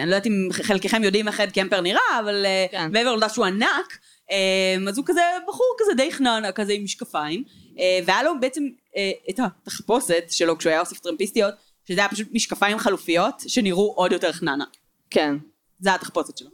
[0.00, 2.92] אני לא יודעת אם חלקכם יודעים איך אד קמפר נראה, אבל אה, כן.
[2.92, 3.98] מעבר לעובדה שהוא ענק,
[4.30, 7.44] אה, אז הוא כזה בחור כזה די חננה, כזה עם משקפיים,
[7.78, 8.62] אה, והיה לו בעצם
[8.96, 11.54] אה, את התחפושת שלו כשהוא היה אוסף טרמפיסטיות,
[11.88, 14.64] שזה היה פשוט משקפיים חלופיות, שנראו עוד יותר חננה.
[15.10, 15.36] כן.
[15.80, 16.50] זה התחפושת שלו.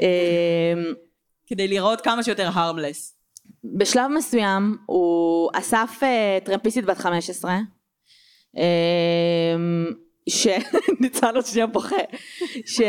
[0.00, 0.74] אה,
[1.46, 3.14] כדי לראות כמה שיותר הרמלס.
[3.64, 7.58] בשלב מסוים הוא אסף אה, טרמפיסטית בת 15,
[10.28, 10.46] אה, ש...
[11.00, 11.96] ניצן עוד שנייה בוכה,
[12.66, 12.80] ש...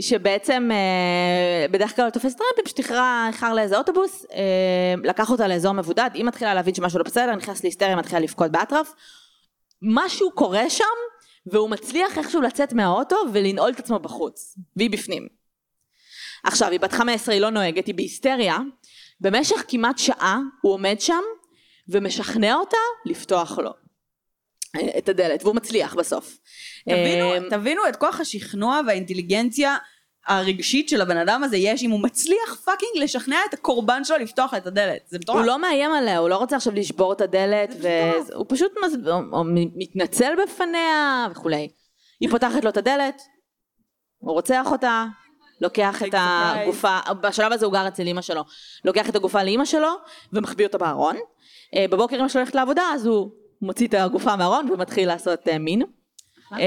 [0.00, 6.10] שבעצם אה, בדרך כלל תופס טרמפים, שתכרה איחר לאיזה אוטובוס, אה, לקח אותה לאזור מבודד,
[6.14, 8.94] היא מתחילה להבין שמשהו לא בסדר, נכנס להיסטריה, מתחילה לבכות באטרף,
[9.82, 10.84] משהו קורה שם,
[11.46, 15.26] והוא מצליח איכשהו לצאת מהאוטו ולנעול את עצמו בחוץ, והיא בפנים.
[16.44, 18.58] עכשיו, היא בת 15, היא לא נוהגת, היא בהיסטריה.
[19.20, 21.22] במשך כמעט שעה הוא עומד שם
[21.88, 23.87] ומשכנע אותה לפתוח לו
[24.98, 26.38] את הדלת, והוא מצליח בסוף.
[26.84, 29.76] תבינו, אה, תבינו את כוח השכנוע והאינטליגנציה
[30.26, 34.54] הרגשית של הבן אדם הזה יש אם הוא מצליח פאקינג לשכנע את הקורבן שלו לפתוח
[34.54, 35.02] את הדלת.
[35.06, 35.38] זה מטורף.
[35.38, 38.96] הוא לא מאיים עליה, הוא לא רוצה עכשיו לשבור את הדלת, והוא פשוט מז...
[39.76, 41.68] מתנצל בפניה וכולי.
[42.20, 43.22] היא פותחת לו את הדלת,
[44.18, 45.06] הוא רוצח אותה,
[45.60, 46.14] לוקח את.
[46.14, 48.42] הגופה, בשלב הזה הוא גר אצל אמא שלו,
[48.84, 49.88] לוקח את הגופה לאמא שלו
[50.32, 51.16] ומחביא אותה בארון.
[51.74, 53.30] אה, בבוקר אמא שלו הולכת לעבודה, אז הוא
[53.62, 55.82] מוציא את הגופה מהארון ומתחיל לעשות אה, מין.
[56.52, 56.58] אה,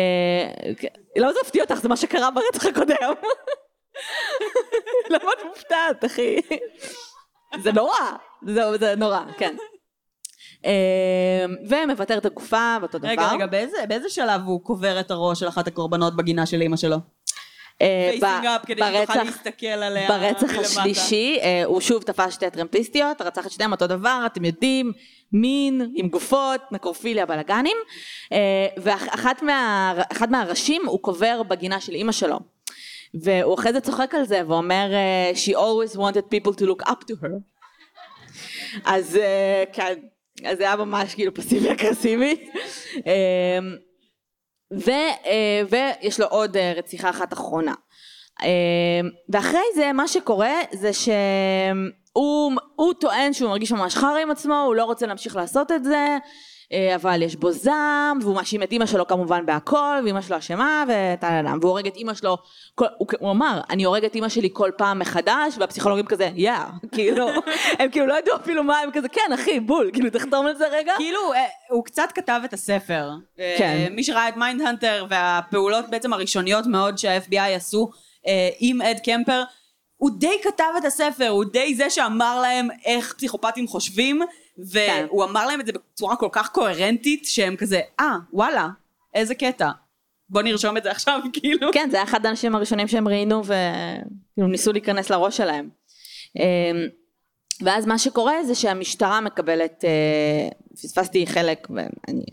[1.17, 1.75] למה זה מפתיע אותך?
[1.75, 3.13] זה מה שקרה ברצח הקודם.
[5.09, 6.35] למה את מופתעת, אחי?
[7.61, 7.97] זה נורא,
[8.47, 9.55] זה, זה נורא, כן.
[10.65, 13.07] אה, ומוותר את הגופה באותו דבר.
[13.09, 13.45] רגע, רגע,
[13.87, 16.97] באיזה, שלב הוא קובר את הראש של אחת הקורבנות בגינה של אימא שלו?
[17.81, 20.61] אה, facing ב- up כדי שתוכל ברצח- להסתכל עליה ברצח מלמטה.
[20.61, 24.91] השלישי, אה, הוא שוב תפס שתי טרמפיסטיות, רצח את שתיהם אותו דבר, אתם יודעים,
[25.33, 27.77] מין, עם גופות, נקרופיליה, בלאגנים,
[28.31, 29.93] אה, ואחד מה,
[30.29, 32.39] מהראשים הוא קובר בגינה של אימא שלו.
[33.13, 37.11] והוא אחרי זה צוחק על זה ואומר, אה, She always wanted people to look up
[37.11, 37.31] to her.
[38.85, 39.93] אז אה, כן,
[40.45, 42.47] אז זה היה ממש כאילו פסיבי אגרסיבי.
[44.73, 44.91] ו,
[45.69, 47.73] ויש לו עוד רציחה אחת אחרונה.
[49.29, 51.13] ואחרי זה מה שקורה זה שהוא
[52.13, 56.17] הוא טוען שהוא מרגיש ממש חרא עם עצמו, הוא לא רוצה להמשיך לעשות את זה,
[56.73, 60.83] אה, אבל יש בו זעם, והוא מאשים את אימא שלו כמובן בהכל, ואימא שלו אשמה,
[60.87, 62.37] וטה-לה-לה, והוא הורג את אימא שלו,
[62.75, 66.53] כל, הוא, הוא אמר, אני הורג את אימא שלי כל פעם מחדש, והפסיכולוגים כזה, יא,
[66.95, 67.27] כאילו,
[67.79, 70.67] הם כאילו לא ידעו אפילו מה, הם כזה, כן אחי, בול, כאילו תחתום על זה
[70.71, 70.93] רגע.
[70.97, 73.09] כאילו, אה, הוא קצת כתב את הספר.
[73.39, 73.87] אה, כן.
[73.91, 77.89] מי שראה את מיינדהנטר והפעולות בעצם הראשוניות מאוד שה-FBI עשו
[78.59, 79.43] עם אד קמפר,
[80.01, 84.21] הוא די כתב את הספר, הוא די זה שאמר להם איך פסיכופטים חושבים,
[84.73, 85.05] כן.
[85.09, 88.67] והוא אמר להם את זה בצורה כל כך קוהרנטית, שהם כזה, אה, וואלה,
[89.13, 89.69] איזה קטע.
[90.29, 91.71] בוא נרשום את זה עכשיו, כאילו.
[91.73, 95.69] כן, זה היה אחד האנשים הראשונים שהם ראיינו וכאילו ניסו להיכנס לראש שלהם.
[96.35, 96.43] אמ,
[97.61, 102.23] ואז מה שקורה זה שהמשטרה מקבלת, אה, פספסתי חלק ואני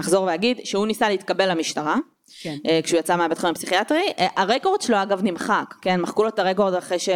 [0.00, 1.96] אחזור ואגיד, שהוא ניסה להתקבל למשטרה,
[2.42, 2.56] כן.
[2.68, 4.12] אה, כשהוא יצא מהבית חולים הפסיכיאטרי.
[4.18, 6.00] אה, הרקורד שלו אגב נמחק, כן?
[6.00, 7.08] מחקו לו את הרקורד אחרי ש...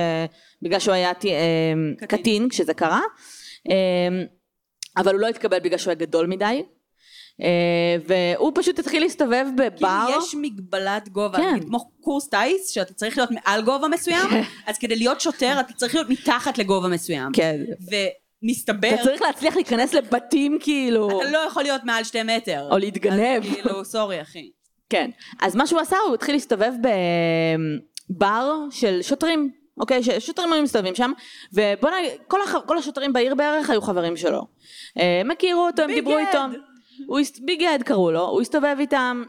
[0.63, 1.73] בגלל שהוא היה ט- אה,
[2.07, 2.19] קטין.
[2.19, 3.01] קטין כשזה קרה.
[4.97, 6.63] אבל הוא לא התקבל בגלל שהוא היה גדול מדי.
[8.07, 10.07] והוא פשוט התחיל להסתובב כאילו בבר.
[10.19, 11.61] יש מגבלת גובה, כן.
[11.61, 14.27] כמו קורס טיס, שאתה צריך להיות מעל גובה מסוים,
[14.67, 17.33] אז כדי להיות שוטר אתה צריך להיות מתחת לגובה מסוים.
[17.33, 17.61] כן.
[18.43, 22.69] ומסתבר, אתה צריך להצליח להיכנס לבתים כאילו, אתה לא יכול להיות מעל שתי מטר.
[22.71, 23.43] או להתגנב.
[23.45, 24.51] אז כאילו, סורי אחי.
[24.93, 25.11] כן.
[25.41, 26.73] אז מה שהוא עשה, הוא התחיל להסתובב
[28.11, 29.51] בבר של שוטרים,
[29.81, 30.03] אוקיי?
[30.03, 31.13] ששוטרים היו מסתובבים שם,
[31.53, 32.55] ובוא נגיד, כל, הח...
[32.67, 34.47] כל השוטרים בעיר בערך היו חברים שלו.
[34.99, 36.19] אה, הם הכירו אותו, הם ביג דיברו.
[36.19, 36.39] איתו.
[37.07, 39.23] הוא הס- ביג אד קראו לו, הוא הסתובב איתם,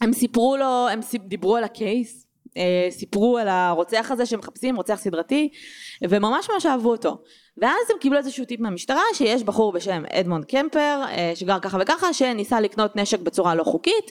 [0.00, 1.22] הם סיפרו לו, הם סיפ...
[1.22, 5.48] דיברו על ה case, אה, סיפרו על הרוצח הזה שמחפשים, רוצח סדרתי,
[6.08, 7.18] וממש ממש אהבו אותו.
[7.58, 12.12] ואז הם קיבלו איזשהו טיפ מהמשטרה, שיש בחור בשם אדמונד קמפר, אה, שגר ככה וככה,
[12.12, 14.10] שניסה לקנות נשק בצורה לא חוקית,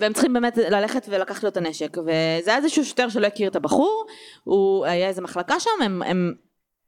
[0.00, 1.96] והם צריכים באמת ללכת ולקחת לו את הנשק.
[1.98, 4.06] וזה היה איזשהו שוטר שלא הכיר את הבחור,
[4.44, 6.34] הוא היה איזה מחלקה שם, הם, הם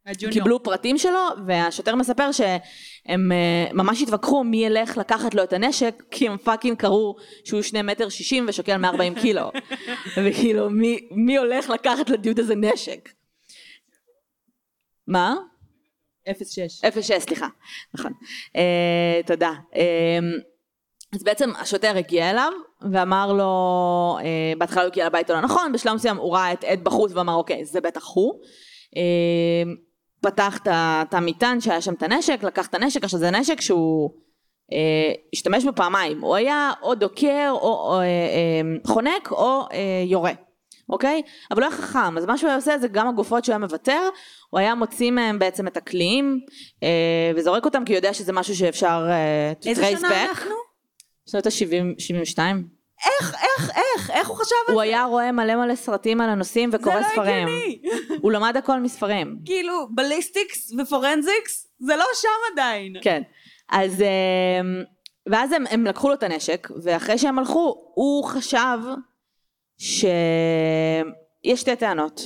[0.07, 0.33] ה junior.
[0.33, 6.03] קיבלו פרטים שלו, והשוטר מספר שהם אה, ממש התווכחו מי ילך לקחת לו את הנשק,
[6.11, 9.51] כי הם fucking קראו שהוא שני מטר שישים ושוקל 140 קילו.
[10.25, 13.09] וכאילו, מי, מי הולך לקחת לדיוד הזה נשק?
[15.07, 15.35] מה?
[16.45, 16.85] 06.
[17.01, 17.49] 06, סליחה,
[17.95, 18.13] נכון.
[18.57, 19.53] אה, תודה.
[19.77, 20.19] אה,
[21.15, 22.53] אז בעצם השוטר הגיע אליו
[22.93, 26.85] ואמר לו, אה, בהתחלה הוא הגיע לבית הלא נכון, בשלב מסוים הוא ראה את עד
[26.85, 28.35] בחוץ ואמר אוקיי זה בטח הוא.
[28.97, 29.73] אה,
[30.21, 34.11] פתח את המטען שהיה שם את הנשק, לקח את הנשק, עכשיו זה נשק שהוא
[34.73, 40.05] אה, השתמש בו פעמיים, הוא היה או דוקר או, או אה, אה, חונק או אה,
[40.07, 40.33] יורה.
[40.89, 41.23] אוקיי?
[41.51, 44.09] אבל הוא היה חכם, אז מה שהוא היה עושה זה גם הגופות שהוא היה מוותר,
[44.51, 46.41] הוא היה מוציא מהם בעצם את הקליעים
[46.83, 50.29] אה, וזורק אותם כי הוא יודע שזה משהו שאפשר אה, איזה שנה back.
[50.29, 50.64] אנחנו?
[51.31, 52.69] שנות ה-70, 72.
[53.05, 54.89] איך, איך, איך, איך הוא חשב על הוא זה?
[54.89, 57.49] היה רואה מלא מלא סרטים על הנושאים וקורא זה לא ספרים.
[57.49, 57.81] הגיוני.
[58.23, 59.39] הוא למד הכל מספרים.
[59.45, 62.93] כאילו, בליסטיקס ופורנזיקס, זה לא שם עדיין.
[63.03, 63.23] כן.
[63.69, 64.61] אז, אה,
[65.27, 68.79] ואז הם, הם לקחו לו את הנשק, ואחרי שהם הלכו, הוא חשב
[69.79, 70.01] שיש
[71.55, 72.21] שתי טענות.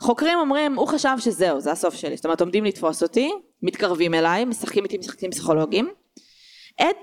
[0.00, 2.16] חוקרים אומרים, הוא חשב שזהו, זה הסוף שלי.
[2.16, 3.30] זאת אומרת, עומדים לתפוס אותי,
[3.62, 5.88] מתקרבים אליי, משחקים איתי משחקים פסיכולוגיים.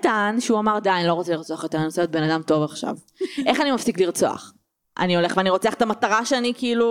[0.00, 2.62] טען שהוא אמר, די, אני לא רוצה לרצוח יותר, אני רוצה להיות בן אדם טוב
[2.62, 2.96] עכשיו.
[3.46, 4.52] איך אני מפסיק לרצוח?
[4.98, 6.88] אני הולך ואני רוצח את המטרה שאני כאילו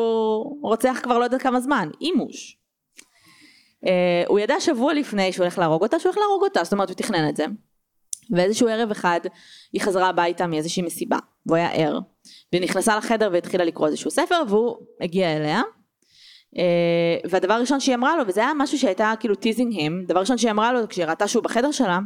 [0.61, 2.57] רוצח כבר לא יודעת כמה זמן, אימוש.
[3.85, 3.89] אה,
[4.27, 6.95] הוא ידע שבוע לפני שהוא הולך להרוג אותה, שהוא הולך להרוג אותה, זאת אומרת הוא
[6.95, 7.45] תכנן את זה.
[8.35, 9.19] ואיזשהו ערב אחד
[9.73, 11.99] היא חזרה הביתה מאיזושהי מסיבה, והוא היה ער,
[12.51, 15.61] והיא נכנסה לחדר והתחילה לקרוא איזשהו ספר, והוא הגיע אליה.
[16.55, 16.59] אה,
[17.29, 20.51] והדבר הראשון שהיא אמרה לו, וזה היה משהו שהייתה כאילו teasing הם, דבר ראשון שהיא
[20.51, 21.99] אמרה לו כשהיא ראתה שהוא בחדר שלה,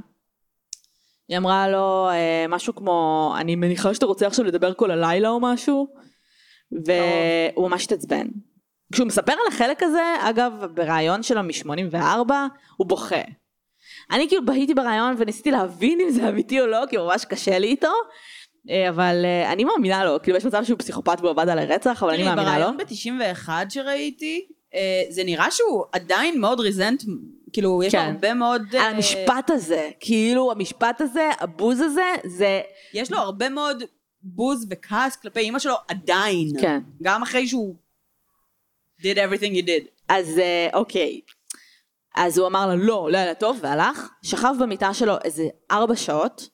[1.32, 5.40] היא אמרה לו אה, משהו כמו, אני מניחה שאתה רוצה עכשיו לדבר כל הלילה או
[5.40, 5.88] משהו,
[6.72, 8.28] והוא ממש התעצבן.
[8.94, 12.32] כשהוא מספר על החלק הזה, אגב, בריאיון שלו מ-84,
[12.78, 13.22] הוא בוכה.
[14.12, 17.68] אני כאילו בהיתי בריאיון וניסיתי להבין אם זה אמיתי או לא, כי ממש קשה לי
[17.68, 17.94] איתו,
[18.70, 22.04] אה, אבל אה, אני מאמינה לו, כאילו יש מצב שהוא פסיכופת והוא עבד על הרצח,
[22.04, 22.66] אבל אני מאמינה לו.
[22.66, 24.61] בריאיון ב-91 שראיתי, אה,
[25.10, 27.04] זה נראה שהוא עדיין מאוד ריזנט,
[27.54, 28.12] כאילו, יש לו כן.
[28.14, 28.62] הרבה מאוד...
[28.76, 32.62] על אה, המשפט הזה, כאילו המשפט הזה, הבוז הזה, זה...
[32.94, 33.84] יש לו הרבה מאוד
[34.22, 36.48] בוז וכעס כלפי אימא שלו עדיין.
[36.62, 36.80] כן.
[37.02, 37.76] גם אחרי שהוא
[39.02, 39.88] did everything you did.
[40.10, 41.22] אז אה, אוקיי.
[42.16, 46.50] אז הוא אמר לה לא, לילה טוב, והלך, שכב במיטה שלו איזה ארבע שעות,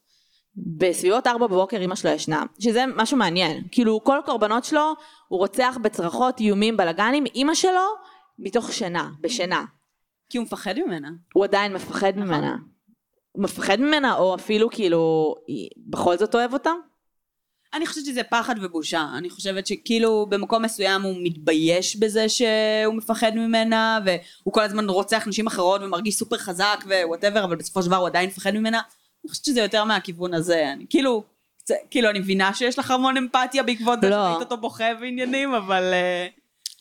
[0.55, 4.93] בסביבות ארבע בבוקר אמא שלו ישנה, שזה משהו מעניין, כאילו כל הקורבנות שלו,
[5.27, 7.87] הוא רוצח בצרחות, איומים, בלאגנים, אמא שלו
[8.39, 9.65] מתוך שינה, בשינה.
[10.29, 11.09] כי הוא מפחד ממנה.
[11.33, 12.27] הוא עדיין מפחד נכון.
[12.27, 12.55] ממנה.
[13.37, 15.35] מפחד ממנה, או אפילו כאילו,
[15.77, 16.71] בכל זאת אוהב אותה?
[17.73, 19.07] אני חושבת שזה פחד ובושה.
[19.17, 25.27] אני חושבת שכאילו במקום מסוים הוא מתבייש בזה שהוא מפחד ממנה, והוא כל הזמן רוצח
[25.27, 28.81] נשים אחרות ומרגיש סופר חזק ו whatever, אבל בסופו של דבר הוא עדיין מפחד ממנה.
[29.23, 30.73] אני חושבת שזה יותר מהכיוון הזה.
[30.73, 31.23] אני כאילו,
[31.59, 34.15] קצת- כאילו אני מבינה שיש לך המון אמפתיה בעקבות זה לא.
[34.15, 35.83] שראית אותו בוכה ועניינים, אבל...
[35.93, 36.27] אה,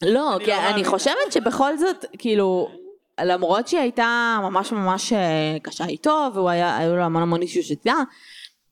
[0.02, 0.84] לא, אני כי לא אני.
[0.84, 2.68] חושבת שבכל זאת, כאילו,
[3.20, 7.94] למרות שהיא הייתה ממש ממש אה, קשה איתו, והיו לו המון המון אישוש איתה,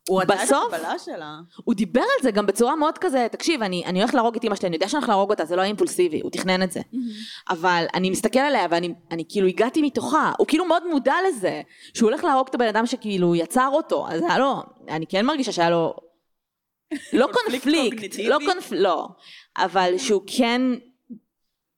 [0.08, 1.37] הוא בסוף, שלה.
[1.64, 4.54] הוא דיבר על זה גם בצורה מאוד כזה, תקשיב, אני, אני הולך להרוג את אמא
[4.54, 6.80] שלי, אני יודע שאני הולך להרוג אותה, זה לא היה אימפולסיבי, הוא תכנן את זה.
[7.50, 11.62] אבל אני מסתכל עליה ואני אני כאילו הגעתי מתוכה, הוא כאילו מאוד מודע לזה,
[11.94, 15.52] שהוא הולך להרוג את הבן אדם שכאילו יצר אותו, אז היה לו, אני כן מרגישה
[15.52, 15.94] שהיה לו,
[17.12, 18.18] לא קונפליקט?
[18.24, 19.08] לא קונפליקט, לא,
[19.56, 20.62] אבל שהוא כן,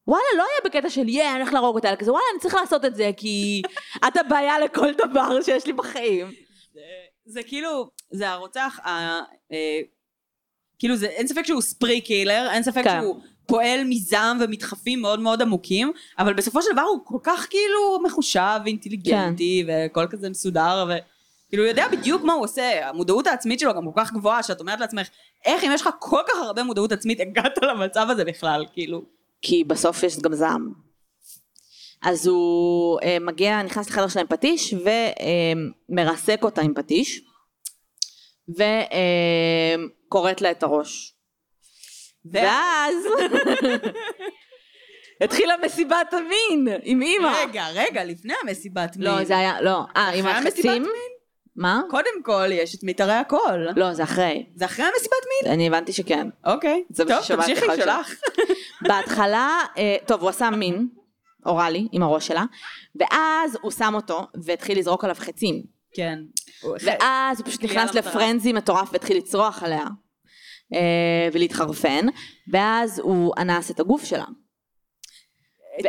[0.09, 2.55] וואלה, לא היה בקטע של יא, אני הולך להרוג אותה, אלא כזה, וואלה, אני צריך
[2.55, 3.63] לעשות את זה, כי
[4.09, 6.27] את הבעיה לכל דבר שיש לי בחיים.
[6.75, 6.81] זה-
[7.25, 9.21] זה כאילו, זה הרוצח, ה-
[9.53, 9.81] אה,
[10.79, 12.99] כאילו זה, אין ספק שהוא ספרי קילר, אין ספק כן.
[13.01, 13.17] שהוא
[13.47, 18.61] פועל מזעם ומדחפים מאוד מאוד עמוקים, אבל בסופו של דבר הוא כל כך כאילו מחושב
[18.65, 19.87] ואינטליגנטי, כן.
[19.91, 24.01] וכל כזה מסודר, וכאילו הוא יודע בדיוק מה הוא עושה, המודעות העצמית שלו גם כל
[24.03, 25.09] כך גבוהה, שאת אומרת לעצמך,
[25.45, 29.03] איך אם יש לך כל כך הרבה מודעות עצמית, הגעת למצב הזה בכלל, כאילו.
[29.47, 30.73] כי בסוף יש גם זעם.
[32.03, 34.75] אז הוא אה, מגיע, נכנס לחדר שלה עם פטיש
[35.89, 37.23] ומרסק אותה עם פטיש
[38.49, 41.15] וכורת לה את הראש.
[42.33, 42.95] ואז
[45.25, 47.33] התחילה מסיבת המין עם אימא.
[47.43, 49.07] רגע, רגע, לפני המסיבת מין.
[49.07, 49.81] לא, זה היה, לא.
[49.97, 50.85] אה, עם החצים?
[51.57, 51.81] מה?
[51.91, 53.69] קודם כל, יש את מיתרי הקול.
[53.77, 54.47] לא, זה אחרי.
[54.55, 55.53] זה אחרי המסיבת מין?
[55.53, 56.29] אני הבנתי שכן.
[56.45, 56.85] אוקיי.
[56.97, 58.15] טוב, תמשיכי שלך.
[58.89, 60.89] בהתחלה, אה, טוב, הוא עשה מין,
[61.47, 62.45] אוראלי, עם הראש שלה,
[63.01, 65.63] ואז הוא שם אותו והתחיל לזרוק עליו חצים.
[65.95, 66.19] כן.
[66.63, 67.95] ואז הוא פשוט נכנס.
[67.95, 69.85] לפרנזי מטורף והתחיל לצרוח עליה
[70.75, 72.07] אה, ולהתחרפן,
[72.53, 74.25] ואז הוא אנס את הגוף שלה.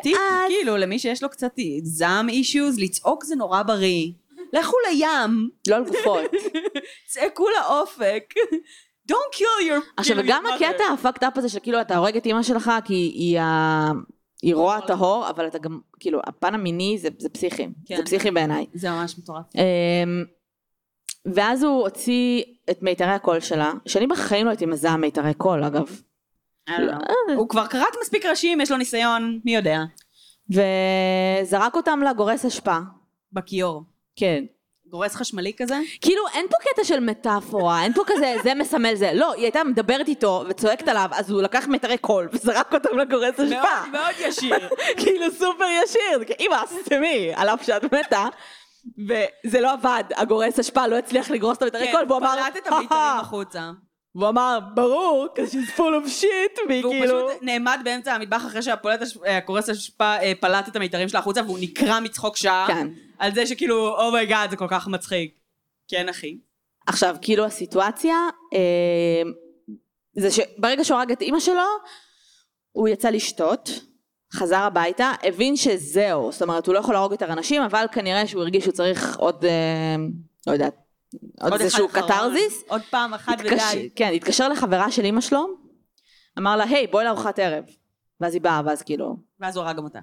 [0.04, 1.52] טיפ, כאילו, למי שיש לו קצת
[1.84, 4.12] זעם אישיוז, לצעוק זה נורא בריא.
[4.54, 6.32] לכו לים, לא על גופות.
[7.12, 8.34] צעקו לאופק.
[9.12, 9.82] Don't kill your...
[9.98, 10.34] עכשיו, mother.
[10.56, 13.92] הקטע הפאקד אפ הזה שכאילו אתה הורג את אימא שלך כי היא ה...
[14.42, 17.68] היא רוע טהור, אבל אתה גם, כאילו, הפן המיני זה, זה פסיכי.
[17.86, 17.96] כן.
[17.96, 18.66] זה פסיכי בעיניי.
[18.74, 19.46] זה ממש מטורף.
[19.56, 20.24] אמ,
[21.26, 26.02] ואז הוא הוציא את מיתרי הקול שלה, שאני בחיים לא הייתי מזהה מיתרי קול, אגב.
[26.70, 26.74] Know.
[27.36, 29.80] הוא כבר כרת מספיק ראשים, יש לו ניסיון, מי יודע.
[30.50, 32.78] וזרק אותם לגורס אשפה.
[33.34, 33.84] בכיור.
[34.16, 34.44] כן.
[34.90, 35.80] גורס חשמלי כזה?
[36.02, 39.64] כאילו אין פה קטע של מטאפורה, אין פה כזה זה מסמל זה, לא, היא הייתה
[39.64, 43.46] מדברת איתו וצועקת עליו, אז הוא לקח מיתרי קול וזרק אותם לגורס אשפה.
[43.52, 44.70] מאוד מאוד ישיר.
[45.00, 48.26] כאילו סופר ישיר, אמא, סתמי, על אף שאת מתה.
[49.08, 52.58] וזה לא עבד, הגורס אשפה לא הצליח לגרוס את המיתרי קול, והוא אמר, כן, פלט
[52.58, 53.72] את המיתרים החוצה.
[54.16, 57.28] והוא אמר, ברור, because she's full of shit, והיא והוא כאילו...
[57.30, 62.00] פשוט נעמד באמצע המטבח אחרי שהגורס אשפה אה, פלט את המיתרים שלה החוצה והוא נקרע
[62.00, 62.66] מצחוק שעה.
[62.68, 62.88] כן.
[63.20, 65.34] על זה שכאילו, oh my god, זה כל כך מצחיק.
[65.88, 66.38] כן, אחי.
[66.88, 68.16] עכשיו, כאילו הסיטואציה,
[68.54, 69.22] אה,
[70.14, 71.62] זה שברגע שהוא הרג את אימא שלו,
[72.72, 73.70] הוא יצא לשתות,
[74.34, 78.42] חזר הביתה, הבין שזהו, זאת אומרת, הוא לא יכול להרוג יותר אנשים, אבל כנראה שהוא
[78.42, 79.96] הרגיש שהוא צריך עוד, אה,
[80.48, 80.76] לא יודעת,
[81.42, 81.88] עוד אחד איזשהו.
[81.90, 82.64] קתרזיס.
[82.68, 83.44] עוד פעם אחת התקש-
[83.76, 83.90] ודי.
[83.96, 85.48] כן, התקשר לחברה של אימא שלו,
[86.38, 87.64] אמר לה, היי, בואי לארוחת ערב.
[88.22, 90.00] ואז היא באה, ואז כאילו, ואז הוא הרג גם אותה.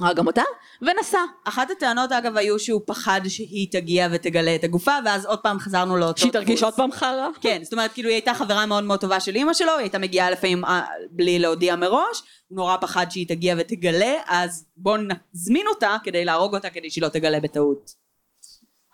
[0.00, 0.42] הרג גם אותה,
[0.82, 1.18] ונסע.
[1.44, 5.96] אחת הטענות אגב היו שהוא פחד שהיא תגיע ותגלה את הגופה, ואז עוד פעם חזרנו
[5.96, 6.62] לאותו שהיא תרגיש.
[6.62, 7.28] עוד פעם חרא.
[7.40, 9.98] כן, זאת אומרת, כאילו היא הייתה חברה מאוד מאוד טובה של אימא שלו, היא הייתה
[9.98, 15.66] מגיעה לפעמים אה, בלי להודיע מראש, הוא נורא פחד שהיא תגיע ותגלה, אז בואו נזמין
[15.66, 17.90] אותה כדי להרוג אותה, כדי שהיא לא תגלה בטעות.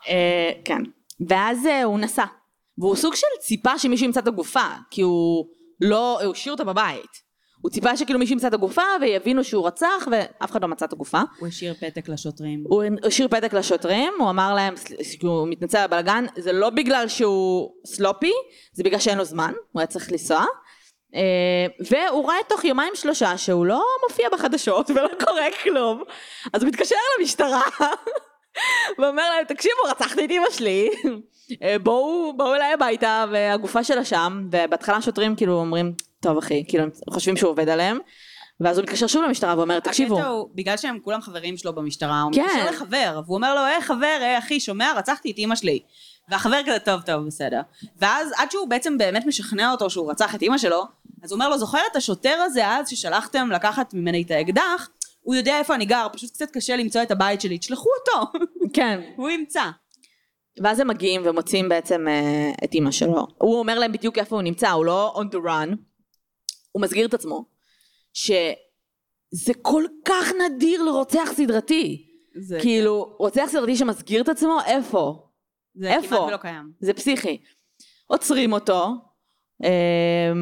[0.08, 0.82] אה, כן.
[1.28, 2.24] ואז אה, הוא נסע.
[2.78, 5.46] והוא סוג של ציפה שמישהו ימצא את הגופה, כי הוא
[5.80, 7.21] לא, הוא השאיר אותה בבית.
[7.62, 10.92] הוא ציפה שכאילו מישהו ימצא את הגופה ויבינו שהוא רצח ואף אחד לא מצא את
[10.92, 11.20] הגופה.
[11.38, 12.64] הוא השאיר פתק לשוטרים.
[12.66, 14.74] הוא השאיר פתק לשוטרים, הוא אמר להם,
[15.22, 18.32] הוא מתנצל על הבלאגן, זה לא בגלל שהוא סלופי,
[18.72, 20.44] זה בגלל שאין לו זמן, הוא היה צריך לנסוע.
[21.14, 26.02] אה, והוא ראה תוך יומיים שלושה שהוא לא מופיע בחדשות ולא קורה כלום,
[26.52, 27.62] אז הוא מתקשר למשטרה
[28.98, 30.88] ואומר להם, תקשיבו, רצחתי את אמא שלי,
[31.62, 36.84] אה, בואו, בואו אליי הביתה, והגופה שלה שם, ובהתחלה השוטרים כאילו אומרים, טוב אחי, כאילו
[36.84, 37.98] הם חושבים שהוא עובד עליהם,
[38.60, 42.22] ואז הוא מתקשר שוב למשטרה ואומר, תקשיבו, הקטע הוא, בגלל שהם כולם חברים שלו במשטרה,
[42.22, 42.42] הוא כן.
[42.42, 44.92] מתקשר לחבר, והוא אומר לו, היי חבר, היי אחי, שומע?
[44.96, 45.80] רצחתי את אימא שלי.
[46.28, 47.60] והחבר כזה, טוב, טוב, בסדר.
[47.98, 50.84] ואז עד שהוא בעצם באמת משכנע אותו שהוא רצח את אימא שלו,
[51.22, 54.88] אז הוא אומר לו, זוכר את השוטר הזה אז ששלחתם לקחת ממני את האקדח?
[55.22, 58.38] הוא יודע איפה אני גר, פשוט קצת קשה למצוא את הבית שלי, תשלחו אותו,
[58.72, 59.64] כן, הוא ימצא.
[60.62, 63.26] ואז הם מגיעים ומוצאים בעצם אה, את אימא שלו.
[63.38, 65.76] הוא אומר להם בדיוק איפה הוא נמצא, הוא לא on the run.
[66.72, 67.44] הוא מסגיר את עצמו.
[68.12, 72.08] שזה כל כך נדיר לרוצח סדרתי.
[72.34, 75.28] זה, כאילו, רוצח סדרתי שמסגיר את עצמו, איפה?
[75.74, 76.16] זה איפה?
[76.16, 76.72] כמעט ולא קיים.
[76.80, 77.38] זה פסיכי.
[78.06, 78.86] עוצרים אותו,
[79.64, 80.32] אה,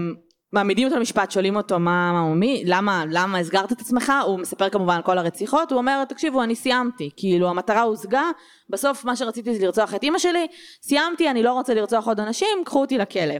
[0.53, 4.69] מעמידים אותו למשפט, שואלים אותו מה, מה, מי, למה, למה הסגרת את עצמך, הוא מספר
[4.69, 8.25] כמובן על כל הרציחות, הוא אומר, תקשיבו, אני סיימתי, כאילו המטרה הושגה,
[8.71, 10.47] בסוף מה שרציתי זה לרצוח את אימא שלי,
[10.83, 13.35] סיימתי, אני לא רוצה לרצוח עוד אנשים, קחו אותי לכלא.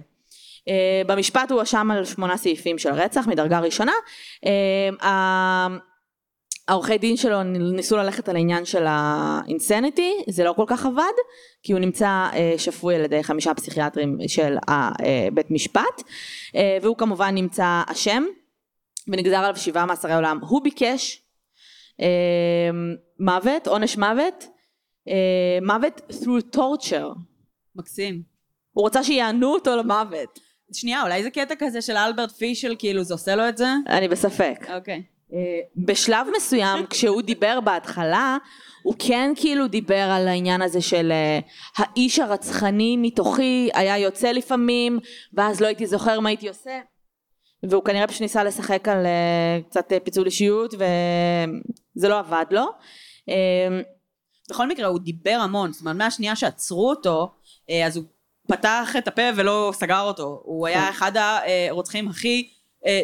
[0.61, 0.73] Uh,
[1.07, 3.93] במשפט הוא הואשם על שמונה סעיפים של רצח מדרגה ראשונה.
[4.45, 5.05] Uh,
[6.71, 11.03] העורכי דין שלו ניסו ללכת על העניין של האינסניטי, זה לא כל כך עבד,
[11.63, 16.03] כי הוא נמצא אה, שפוי על ידי חמישה פסיכיאטרים של הבית משפט,
[16.55, 18.25] אה, והוא כמובן נמצא אשם,
[19.09, 20.39] ונגזר עליו שבעה מאסרי עולם.
[20.49, 21.23] הוא ביקש
[22.01, 22.71] אה,
[23.21, 24.45] מוות, עונש מוות,
[25.09, 27.19] אה, מוות through torture.
[27.77, 28.23] מקסים.
[28.73, 30.41] הוא רצה שיענו אותו למוות.
[30.73, 33.69] שנייה, אולי זה קטע כזה של אלברט פישל, כאילו זה עושה לו את זה?
[33.89, 34.67] אני בספק.
[34.75, 35.03] אוקיי.
[35.77, 38.37] בשלב מסוים, כשהוא דיבר בהתחלה,
[38.83, 41.39] הוא כן כאילו דיבר על העניין הזה של אה,
[41.77, 44.99] האיש הרצחני מתוכי היה יוצא לפעמים,
[45.33, 46.81] ואז לא הייתי זוכר מה הייתי עושה.
[47.63, 52.65] והוא כנראה פשוט ניסה לשחק על אה, קצת אה, פיצול אישיות, וזה לא עבד לו.
[53.29, 53.81] אה,
[54.51, 57.33] בכל מקרה, הוא דיבר המון, זאת אומרת, מהשנייה שעצרו אותו,
[57.71, 58.05] אה, אז הוא
[58.49, 60.43] פתח את הפה ולא סגר אותו.
[60.45, 62.51] הוא היה אחד הרוצחים הכי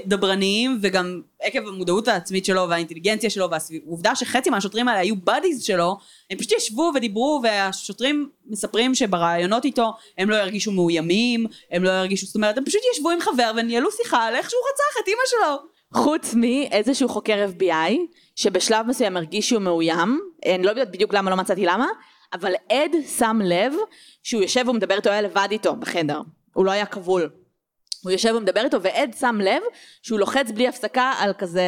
[0.06, 5.96] דברניים, וגם עקב המודעות העצמית שלו והאינטליגנציה שלו, והעובדה שחצי מהשוטרים האלה היו בדיז שלו,
[6.30, 12.26] הם פשוט ישבו ודיברו, והשוטרים מספרים שבראיונות איתו הם לא הרגישו מאוימים, הם לא הרגישו,
[12.26, 15.20] זאת אומרת, הם פשוט ישבו עם חבר וניהלו שיחה על איך שהוא רצח את אימא
[15.26, 15.68] שלו.
[15.94, 17.92] חוץ מאיזשהו חוקר FBI,
[18.36, 21.86] שבשלב מסוים הרגיש שהוא מאוים, אני לא יודעת בדיוק למה, לא מצאתי למה,
[22.32, 23.72] אבל עד שם לב
[24.22, 26.20] שהוא יושב ומדבר איתו, היה לבד איתו בחדר,
[26.54, 27.30] הוא לא היה כבול.
[28.02, 29.62] הוא יושב ומדבר איתו, ועד שם לב
[30.02, 31.62] שהוא לוחץ בלי הפסקה על כזה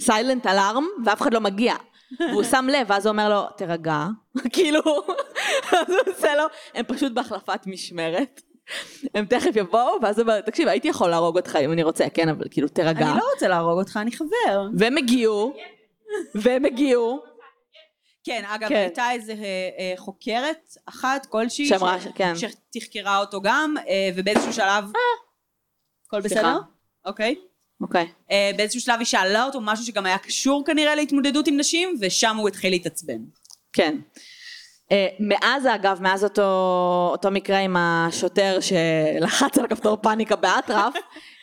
[0.00, 1.74] סיילנט אלארם, ואף אחד לא מגיע.
[2.30, 4.06] והוא שם לב, ואז הוא אומר לו, תירגע,
[4.52, 4.80] כאילו,
[5.72, 8.40] אז הוא עושה לו, הם פשוט בהחלפת משמרת.
[9.14, 12.28] הם תכף יבואו, ואז הוא אומר, תקשיב, הייתי יכול להרוג אותך אם אני רוצה, כן,
[12.28, 13.06] אבל כאילו, תירגע.
[13.10, 14.68] אני לא רוצה להרוג אותך, אני חבר.
[14.78, 15.52] והם הגיעו,
[16.34, 17.22] והם הגיעו,
[18.24, 18.74] כן, אגב, כן.
[18.74, 19.38] הייתה איזה אה,
[19.78, 22.32] אה, חוקרת אחת כלשהי, שאמרה ש- כן.
[22.36, 24.84] שתחקרה אותו גם, אה, ובאיזשהו שלב...
[26.06, 26.34] הכל סליחה.
[26.40, 26.58] בסדר?
[27.06, 27.34] אוקיי.
[27.80, 28.08] אוקיי.
[28.30, 32.36] אה, באיזשהו שלב היא שאלה אותו משהו שגם היה קשור כנראה להתמודדות עם נשים, ושם
[32.36, 33.18] הוא התחיל להתעצבן.
[33.72, 33.96] כן.
[34.92, 36.42] אה, מאז אגב, מאז אותו,
[37.12, 41.00] אותו מקרה עם השוטר שלחץ על כפתור פאניקה באטרף, אה,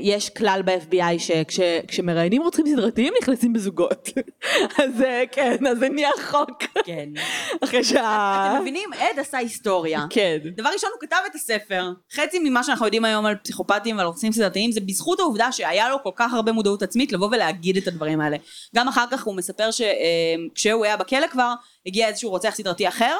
[0.00, 1.18] יש כלל ב-FBI
[1.48, 4.08] שכשמראיינים רוצחים סדרתיים נכנסים בזוגות.
[4.82, 6.62] אז אה, כן, אז זה נהיה חוק.
[6.84, 7.08] כן.
[7.64, 8.48] אחרי שה...
[8.50, 8.90] אתם מבינים?
[8.92, 10.06] עד עשה היסטוריה.
[10.10, 10.38] כן.
[10.56, 11.90] דבר ראשון, הוא כתב את הספר.
[12.12, 15.96] חצי ממה שאנחנו יודעים היום על פסיכופטים ועל רוצחים סדרתיים זה בזכות העובדה שהיה לו
[16.02, 18.36] כל כך הרבה מודעות עצמית לבוא ולהגיד את הדברים האלה.
[18.76, 21.52] גם אחר כך הוא מספר שכשהוא היה בכלא כבר,
[21.86, 23.16] הגיע איזשהו רוצח סדרתי אחר,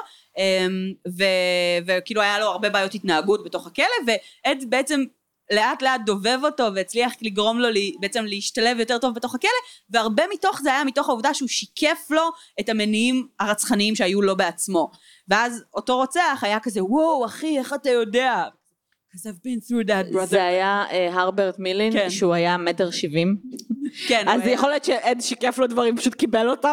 [1.08, 5.04] ו- וכאילו היה לו הרבה בעיות התנהגות בתוך הכלא, ועד בעצם
[5.52, 9.50] לאט לאט דובב אותו והצליח לגרום לו לי, בעצם להשתלב יותר טוב בתוך הכלא,
[9.90, 12.30] והרבה מתוך זה היה מתוך העובדה שהוא שיקף לו
[12.60, 14.90] את המניעים הרצחניים שהיו לו בעצמו.
[15.28, 18.44] ואז אותו רוצח היה כזה, וואו אחי, איך אתה יודע?
[19.12, 20.24] Because I've been through that brother.
[20.26, 22.10] זה היה אה, הרברט מילין, כן.
[22.10, 23.36] שהוא היה מטר שבעים.
[24.08, 26.72] כן, אז היה- יכול להיות שעד שיקף לו דברים, פשוט קיבל אותם.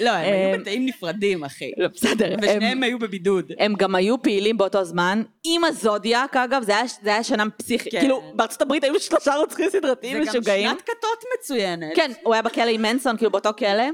[0.00, 1.70] לא, הם היו אה, בתאים נפרדים, אחי.
[1.76, 2.32] לא, בסדר.
[2.32, 3.52] הם- ושניהם היו בבידוד.
[3.58, 7.92] הם גם היו פעילים באותו זמן, עם הזודיאק אגב, זה היה, זה היה שנה פסיכית,
[7.92, 8.00] כן.
[8.00, 10.68] כאילו בארצות הברית היו שלושה רוצחים סדרתיים זה גם משוגעים.
[10.70, 11.92] שנת כתות מצוינת.
[11.96, 13.84] כן, הוא היה בכלא עם מנסון, כאילו באותו כלא,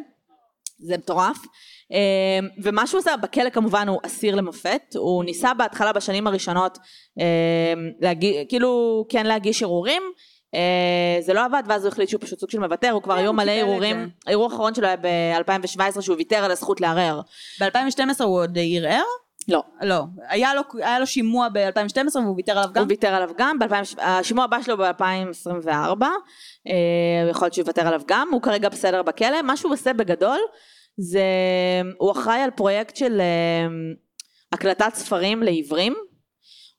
[0.82, 1.38] זה מטורף.
[1.92, 6.78] אה, ומה שהוא עשה בכלא כמובן הוא אסיר למופת, הוא ניסה בהתחלה בשנים הראשונות,
[7.20, 10.02] אה, להגיש, כאילו כן להגיש ערעורים,
[10.54, 13.20] אה, זה לא עבד ואז הוא החליט שהוא פשוט סוג של מוותר, הוא כבר כן,
[13.20, 14.08] היו הוא מלא ערעורים.
[14.26, 17.20] הערעור האחרון שלו היה ב-2017 שהוא ויתר על הזכות לערער.
[17.60, 19.02] ב-2012 הוא עוד ערער?
[19.48, 19.62] לא.
[19.82, 20.02] לא.
[20.28, 22.82] היה לו, היה לו שימוע ב-2012 והוא ויתר עליו גם?
[22.82, 26.04] הוא ויתר עליו גם, ב-2000 השימוע הבא שלו ב-2024,
[27.30, 30.38] יכול להיות שהוא יוותר עליו גם, הוא כרגע בסדר בכלא, מה שהוא עושה בגדול,
[30.96, 31.22] זה,
[31.98, 33.66] הוא אחראי על פרויקט של אה,
[34.52, 35.94] הקלטת ספרים לעיוורים,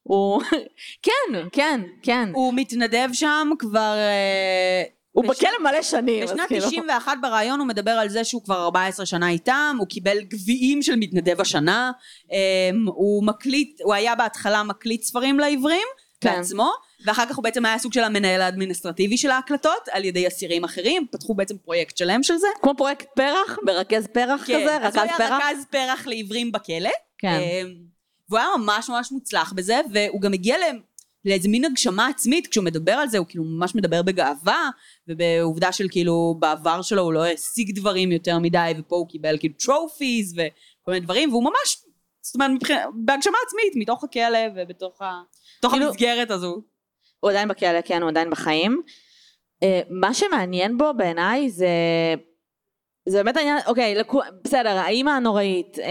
[0.04, 0.42] הוא,
[1.06, 3.96] כן, כן, כן, הוא, מתנדב שם כבר...
[3.98, 6.68] אה, הוא בש- בכלא מלא שנים, בשנת כאילו.
[6.68, 10.96] 91 בראיון הוא מדבר על זה שהוא כבר 14 שנה איתם, הוא קיבל גביעים של
[10.96, 11.92] מתנדב השנה,
[12.32, 15.88] אמ, הוא מקליט, הוא היה בהתחלה מקליט ספרים לעיוורים
[16.22, 16.36] כן.
[16.38, 16.72] בעצמו,
[17.06, 21.08] ואחר כך הוא בעצם היה סוג של המנהל האדמיניסטרטיבי של ההקלטות על ידי אסירים אחרים,
[21.12, 22.48] פתחו בעצם פרויקט שלם של זה.
[22.62, 26.52] כמו פרויקט פרח, מרכז פרח כזה, כן, אז רכז הוא היה פרח, רכז פרח לעיוורים
[26.52, 26.90] בכלא.
[27.18, 27.74] כן, אמ,
[28.30, 30.80] והוא היה ממש ממש מוצלח בזה, והוא גם הגיע ל-
[31.26, 34.70] לאיזה מין הגשמה עצמית, כשהוא מדבר על זה, הוא כאילו ממש מדבר בגאווה,
[35.08, 39.54] ובעובדה של כאילו בעבר שלו הוא לא השיג דברים יותר מדי, ופה הוא קיבל כאילו
[39.60, 41.78] טרופיז וכל מיני דברים, והוא ממש,
[42.22, 45.22] זאת אומרת, מבחינת, בהגשמה עצמית, מתוך הכלא ובתוך ה,
[45.74, 46.62] כאילו- המסגרת הזו.
[47.24, 48.82] הוא עדיין בכלא, כן, הוא עדיין בחיים.
[49.64, 51.68] אה, מה שמעניין בו בעיניי זה,
[53.10, 55.86] זה באמת העניין, אוקיי, לכו, בסדר, האימא הנוראית, אה,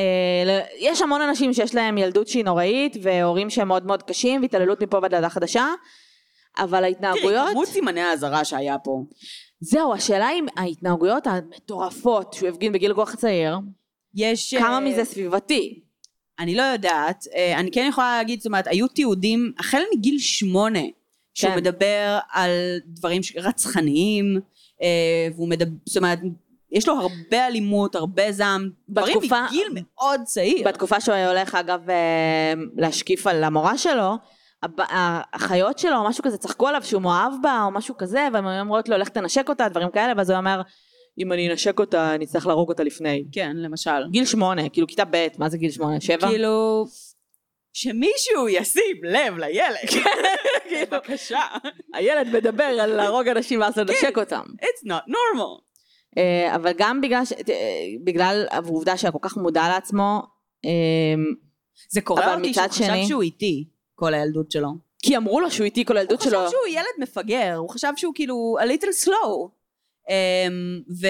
[0.47, 4.83] ל- יש המון אנשים שיש להם ילדות שהיא נוראית, והורים שהם מאוד מאוד קשים, והתעללות
[4.83, 5.66] מפה ועד להודעה חדשה,
[6.59, 9.03] אבל תראי, ההתנהגויות, כמות סימני האזהרה שהיה פה.
[9.61, 13.59] זהו, השאלה אם ההתנהגויות המטורפות שהוא הפגין בגיל כל כך צעיר,
[14.14, 14.55] יש...
[14.55, 15.80] כמה אה, מזה סביבתי?
[16.39, 20.80] אני לא יודעת, אה, אני כן יכולה להגיד, זאת אומרת, היו תיעודים, החל מגיל שמונה,
[21.35, 21.57] שהוא כן.
[21.57, 22.51] מדבר על
[22.87, 24.41] דברים רצחניים,
[24.83, 26.18] אה, והוא מדבר, זאת אומרת,
[26.72, 30.68] יש לו הרבה אלימות, הרבה זעם, דברים בתקופה- מגיל מאוד צעיר.
[30.68, 34.14] בתקופה שהוא היה הולך אגב אה, להשקיף על המורה שלו,
[34.78, 38.61] האחיות שלו או משהו כזה צחקו עליו שהוא מאוהב בה או משהו כזה, והן היו
[38.61, 40.62] אומרות לו לך תנשק אותה, דברים כאלה, ואז הוא אומר,
[41.18, 43.24] אם אני אנשק אותה אני צריך להרוג אותה לפני.
[43.33, 44.09] כן, למשל.
[44.11, 46.01] גיל שמונה, כאילו כיתה ב', מה זה גיל שמונה?
[46.01, 46.28] שבע?
[46.28, 46.85] כאילו,
[47.73, 50.05] שמישהו ישים לב לילד.
[50.91, 51.41] בבקשה.
[51.95, 54.43] הילד מדבר על להרוג אנשים ואז לנשק אותם.
[54.62, 55.62] It's not normal.
[56.18, 57.23] אה, אבל גם בגלל.
[57.49, 57.55] אה,
[58.05, 60.23] בגלל העובדה שהיה כל כך מודע לעצמו,
[60.64, 60.70] אה,
[61.91, 63.64] זה קורה אותי שהוא חשב שהוא איטי,
[63.95, 64.68] כל הילדות שלו.
[65.03, 66.39] כי אמרו לו שהוא איתי כל הילדות הוא שלו.
[66.47, 69.49] חשב שהוא ילד מפגר, הוא חשב שהוא כאילו a little slow.
[70.09, 71.07] Um, ו...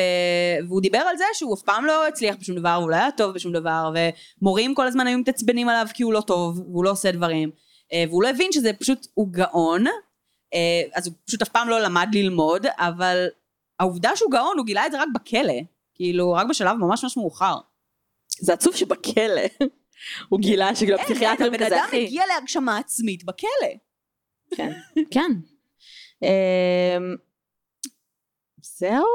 [0.68, 3.34] והוא דיבר על זה שהוא אף פעם לא הצליח בשום דבר, הוא לא היה טוב
[3.34, 3.93] בשום דבר,
[4.40, 7.51] ומורים כל הזמן היו מתעצבנים עליו כי הוא לא טוב, והוא לא עושה דברים.
[7.51, 10.59] Uh, והוא לא הבין שזה פשוט, הוא גאון, uh,
[10.95, 13.26] אז הוא פשוט אף פעם לא למד ללמוד, אבל
[13.80, 15.61] העובדה שהוא גאון, הוא גילה את זה רק בכלא.
[15.95, 17.55] כאילו, רק בשלב ממש ממש מאוחר.
[18.40, 19.43] זה עצוב שבכלא
[20.28, 22.05] הוא גילה שכאילו הפסיכיאטרים הבן כזה, אדם אחי.
[22.05, 23.68] הגיע להגשמה עצמית בכלא.
[24.57, 24.72] כן,
[25.14, 25.32] כן.
[28.83, 29.07] זהו,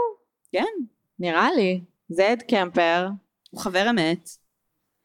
[0.51, 0.73] כן.
[1.19, 1.81] נראה לי.
[2.09, 3.07] זה אד קמפר.
[3.51, 4.29] הוא חבר אמת.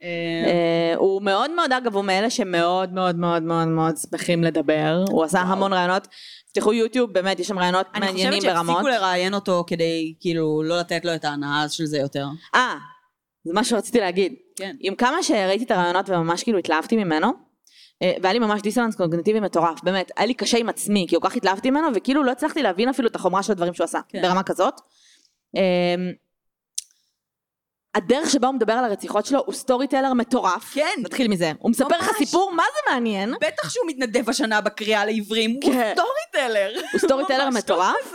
[0.02, 0.08] אה,
[0.46, 5.04] אה, הוא מאוד מאוד, אגב, הוא מאלה שמאוד מאוד מאוד מאוד מאוד שמחים לדבר.
[5.10, 5.40] הוא עשה.
[5.40, 6.08] המון רעיונות.
[6.46, 8.76] תפתחו יוטיוב, באמת, יש שם ראיונות אני מעניינים חושבת ברמות.
[8.76, 12.26] שהפסיקו לראיין אותו כדי כאילו לא לתת לו את ההנאה של זה יותר.
[12.54, 12.76] אה,
[13.44, 14.34] זה מה שרציתי להגיד.
[14.56, 14.76] כן.
[14.80, 17.32] עם כמה שראיתי את הראיונות וממש כאילו התלהבתי ממנו,
[18.22, 21.36] והיה לי ממש דיסוננס קוגניטיבי מטורף, באמת, היה לי קשה עם עצמי, כי כל כך
[21.36, 24.22] התלהבתי ממנו, וכאילו לא הצלחתי להבין אפילו את החומרה של הדברים שהוא עשה, כן.
[24.22, 24.74] ברמה כזאת.
[25.57, 25.94] אה,
[27.94, 30.74] הדרך שבה הוא מדבר על הרציחות שלו הוא story teller מטורף.
[30.74, 30.94] כן.
[30.98, 31.53] נתחיל מזה.
[31.59, 32.28] הוא מספר לך ממש.
[32.28, 33.34] סיפור, מה זה מעניין?
[33.40, 35.92] בטח שהוא מתנדב השנה בקריאה לעיוורים, הוא כן.
[35.94, 36.80] story teller.
[36.92, 38.14] הוא story טוב מטורף.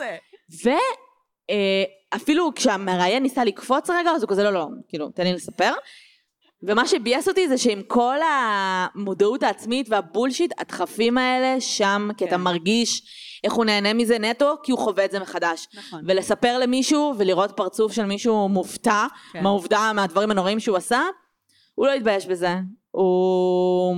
[2.13, 5.73] ואפילו כשהמראיין ניסה לקפוץ רגע, אז הוא כזה לא, לא, כאילו, תן לי לספר.
[6.63, 12.41] ומה שביאס אותי זה שעם כל המודעות העצמית והבולשיט, הדחפים האלה שם, כי אתה כן.
[12.41, 13.01] מרגיש
[13.43, 15.67] איך הוא נהנה מזה נטו, כי הוא חווה את זה מחדש.
[15.73, 16.01] נכון.
[16.07, 19.43] ולספר למישהו ולראות פרצוף של מישהו מופתע כן.
[19.43, 21.01] מהעובדה, מהדברים הנוראים שהוא עשה,
[21.75, 22.55] הוא לא התבייש בזה.
[22.91, 23.95] הוא...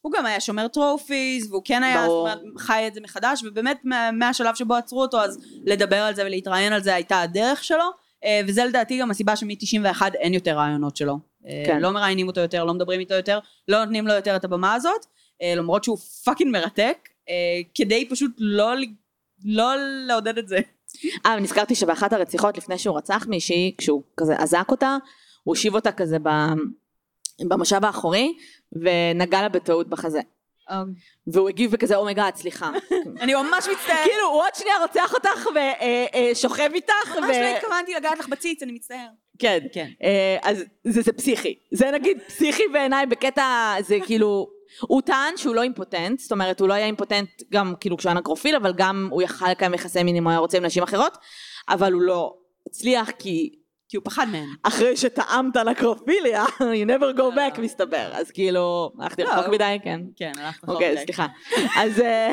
[0.00, 2.28] הוא גם היה שומר טרופיז, והוא כן היה ברור.
[2.58, 6.72] חי את זה מחדש, ובאמת מה- מהשלב שבו עצרו אותו, אז לדבר על זה ולהתראיין
[6.72, 7.84] על זה הייתה הדרך שלו,
[8.24, 11.31] אה, וזה לדעתי גם הסיבה שמ-91 אין יותר רעיונות שלו.
[11.46, 11.80] אה, כן.
[11.80, 13.38] לא מראיינים אותו יותר, לא מדברים איתו יותר,
[13.68, 15.06] לא נותנים לו יותר את הבמה הזאת,
[15.42, 18.72] אה, למרות שהוא פאקינג מרתק, אה, כדי פשוט לא,
[19.44, 19.72] לא
[20.06, 20.58] לעודד את זה.
[21.26, 24.96] אה, ונזכרתי שבאחת הרציחות לפני שהוא רצח מישהי, כשהוא כזה אזק אותה,
[25.42, 26.28] הוא הושיב אותה כזה ב...
[27.48, 28.34] במושב האחורי,
[28.72, 30.20] ונגע לה בטעות בחזה.
[31.26, 32.70] והוא הגיב בכזה, oh my god, סליחה.
[33.20, 34.04] אני ממש מצטערת.
[34.04, 35.46] כאילו, הוא עוד שנייה רוצח אותך
[36.34, 39.08] ושוכב איתך, ממש לא התכוונתי לגעת לך בציץ, אני מצטער.
[39.38, 39.58] כן.
[39.72, 39.88] כן.
[40.02, 41.54] אה, אז זה, זה פסיכי.
[41.70, 44.62] זה נגיד פסיכי בעיניי בקטע, זה כאילו...
[44.80, 48.18] הוא טען שהוא לא אימפוטנט, זאת אומרת הוא לא היה אימפוטנט גם כאילו כשהוא היה
[48.18, 51.18] נקרופיל, אבל גם הוא יכל לקיים יחסי מין אם הוא היה רוצה עם נשים אחרות,
[51.68, 52.34] אבל הוא לא
[52.66, 53.61] הצליח כי
[53.92, 54.48] כי הוא פחד מהן.
[54.62, 56.44] אחרי שטעמת נקרופיליה,
[56.78, 59.28] you never go back מסתבר, אז כאילו, הלכתי לא.
[59.28, 60.00] רחוק מדי, כן.
[60.16, 61.04] כן, הלכת רחוק אוקיי, מדי.
[61.04, 61.26] סליחה.
[61.76, 62.32] אז, אה,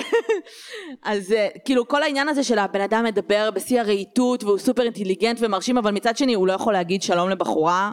[1.37, 5.77] אה, כאילו כל העניין הזה של הבן אדם מדבר בשיא הרהיטות והוא סופר אינטליגנט ומרשים,
[5.77, 7.91] אבל מצד שני הוא לא יכול להגיד שלום לבחורה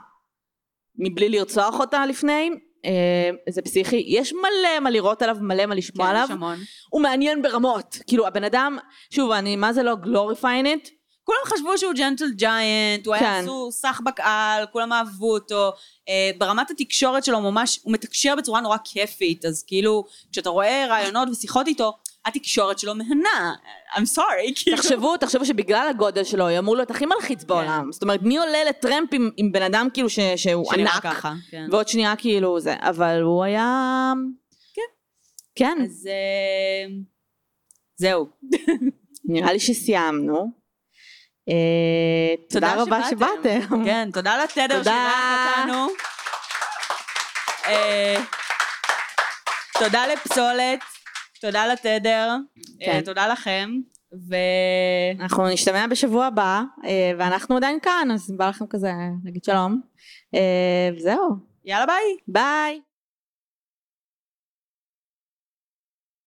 [0.99, 2.51] מבלי לרצוח אותה לפני,
[2.85, 4.05] אה, זה פסיכי.
[4.07, 6.25] יש מלא מה לראות עליו, מלא מה לשמוע כן, עליו.
[6.25, 6.59] יש המון.
[6.91, 7.99] הוא מעניין ברמות.
[8.07, 8.79] כאילו הבן אדם,
[9.11, 10.89] שוב, אני מה זה לא גלוריפיין את,
[11.27, 13.41] כולם חשבו שהוא ג'נטל ג'יינט, הוא היה כן.
[13.43, 15.73] אסור סחבק על, כולם אהבו אותו.
[16.09, 21.29] אה, ברמת התקשורת שלו ממש, הוא מתקשר בצורה נורא כיפית, אז כאילו, כשאתה רואה רעיונות
[21.29, 21.93] ושיחות איתו,
[22.27, 23.55] התקשורת שלו מהנה.
[23.95, 24.77] I'm sorry, כאילו.
[24.77, 27.93] תחשבו, תחשבו שבגלל הגודל שלו, הוא אמור להיות הכי מלחיץ בעולם.
[27.93, 31.67] זאת אומרת, מי עולה לטרמפ עם, עם בן אדם כאילו ש, שהוא ענק, ככה, כן.
[31.71, 34.13] ועוד שנייה כאילו זה, אבל הוא היה...
[34.75, 34.83] כן.
[35.55, 36.95] כן, אז אה,
[37.97, 38.27] זהו.
[39.29, 40.66] נראה לי שסיימנו.
[41.49, 43.85] אה, תודה רבה שבאתם.
[43.85, 44.83] כן, תודה לתדר.
[44.83, 45.87] שאירח אותנו.
[47.67, 48.17] אה,
[49.79, 50.81] תודה לפסולת,
[51.41, 52.37] תודה לתדר,
[52.81, 52.91] כן.
[52.91, 53.71] אה, תודה לכם,
[54.29, 54.37] ו...
[55.21, 56.63] אנחנו נשתמע בשבוע הבא,
[57.19, 58.91] ואנחנו עדיין כאן, אז בא לכם כזה
[59.25, 59.81] להגיד שלום.
[60.97, 62.17] וזהו, יאללה ביי.
[62.29, 62.81] ביי.